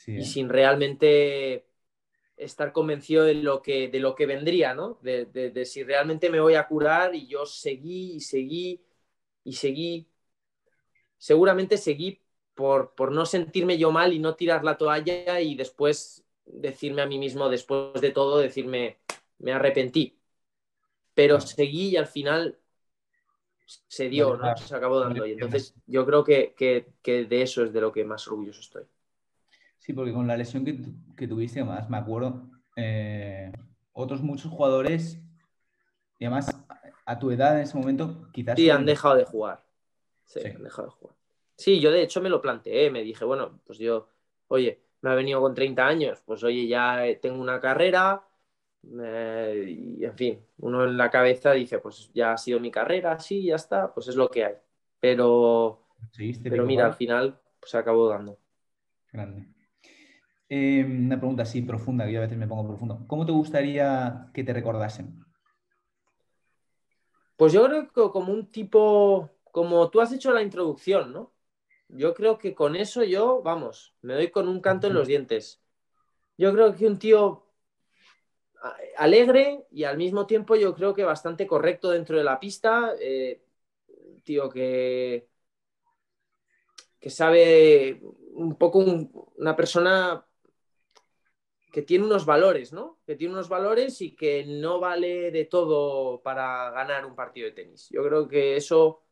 [0.07, 0.23] y ¿eh?
[0.23, 1.67] sin realmente
[2.37, 4.97] estar convencido de lo que, de lo que vendría, ¿no?
[5.03, 8.81] De, si realmente me voy a curar y yo seguí y seguí
[9.43, 10.07] y seguí.
[11.19, 12.19] Seguramente seguí
[12.55, 17.05] por, por no sentirme yo mal y no tirar la toalla y después decirme a
[17.05, 18.97] mí mismo, después de todo, decirme,
[19.37, 20.18] me arrepentí
[21.19, 22.57] pero seguí y al final
[23.65, 24.55] se dio, ¿no?
[24.55, 25.25] se acabó dando.
[25.25, 26.55] Y entonces yo creo que,
[27.05, 28.83] de eso es de lo que más orgulloso estoy.
[29.79, 33.51] Sí, porque con la lesión que, tuviste, además, me acuerdo, eh,
[33.91, 35.19] otros muchos jugadores,
[36.17, 36.57] y además
[37.05, 38.55] a tu edad en ese momento, quizás...
[38.55, 39.65] Sí, han dejado de jugar.
[40.23, 41.15] Sí, han dejado de jugar.
[41.57, 44.07] Sí, yo de hecho me lo planteé, me dije, bueno, pues yo,
[44.47, 48.28] oye, me ha venido con 30 años, pues oye, ya tengo una carrera,
[48.81, 53.43] y en fin, uno en la cabeza dice, pues ya ha sido mi carrera, sí,
[53.43, 54.53] ya está, pues es lo que hay.
[54.99, 55.87] Pero,
[56.43, 58.37] pero mira, al final pues, se acabó dando.
[59.11, 59.47] Grande.
[60.47, 63.03] Eh, una pregunta así profunda, que yo a veces me pongo profundo.
[63.07, 65.23] ¿Cómo te gustaría que te recordasen?
[67.37, 71.31] Pues yo creo que como un tipo, como tú has hecho la introducción, ¿no?
[71.87, 75.61] Yo creo que con eso yo, vamos, me doy con un canto en los dientes.
[76.37, 77.48] Yo creo que un tío
[78.97, 82.93] alegre y al mismo tiempo yo creo que bastante correcto dentro de la pista.
[82.99, 83.41] Eh,
[84.23, 85.27] tío que,
[86.99, 88.01] que sabe
[88.33, 88.79] un poco
[89.37, 90.25] una persona
[91.71, 92.99] que tiene unos valores, ¿no?
[93.05, 97.53] Que tiene unos valores y que no vale de todo para ganar un partido de
[97.53, 97.89] tenis.
[97.89, 99.03] Yo creo que eso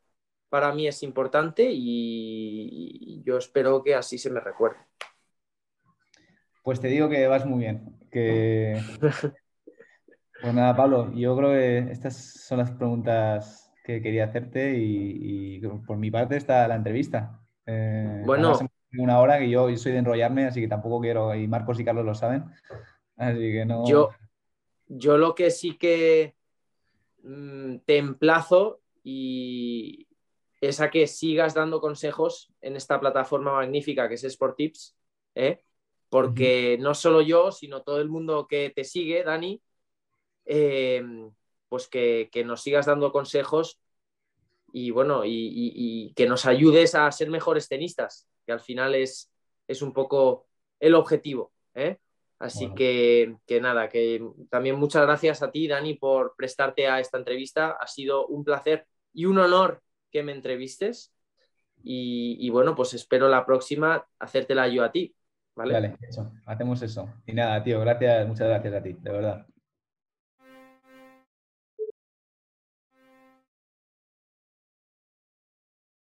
[0.48, 4.78] para mí es importante y yo espero que así se me recuerde.
[6.62, 7.98] Pues te digo que vas muy bien.
[8.10, 8.80] Que...
[10.40, 15.96] Pues nada, Pablo, yo creo que estas son las preguntas que quería hacerte y, por
[15.96, 17.40] mi parte está la entrevista.
[17.66, 18.58] Eh, bueno,
[18.96, 22.04] una hora que yo, soy de enrollarme, así que tampoco quiero, y Marcos y Carlos
[22.04, 22.44] lo saben,
[23.16, 23.86] así que no.
[23.86, 24.10] Yo,
[24.86, 26.36] yo lo que sí que
[27.22, 30.06] mm, te emplazo y
[30.60, 34.96] es a que sigas dando consejos en esta plataforma magnífica que es Sportips,
[35.34, 35.62] ¿eh?
[36.08, 39.60] porque no solo yo, sino todo el mundo que te sigue, Dani,
[40.48, 41.02] eh,
[41.68, 43.78] pues que, nos sigas dando consejos
[44.72, 49.30] y bueno, y, que nos ayudes a ser mejores tenistas, que al final es,
[49.66, 50.46] es un poco
[50.80, 51.52] el objetivo.
[51.74, 51.98] ¿eh?
[52.38, 57.18] Así que, que, nada, que también muchas gracias a ti, Dani, por prestarte a esta
[57.18, 57.72] entrevista.
[57.72, 61.12] Ha sido un placer y un honor que me entrevistes.
[61.82, 65.14] Y, bueno, pues espero la próxima hacértela yo a ti.
[65.54, 65.74] ¿vale?
[65.74, 65.96] Vale,
[66.46, 67.08] hacemos eso.
[67.26, 69.46] Y nada, tío, gracias, muchas gracias a ti, de verdad.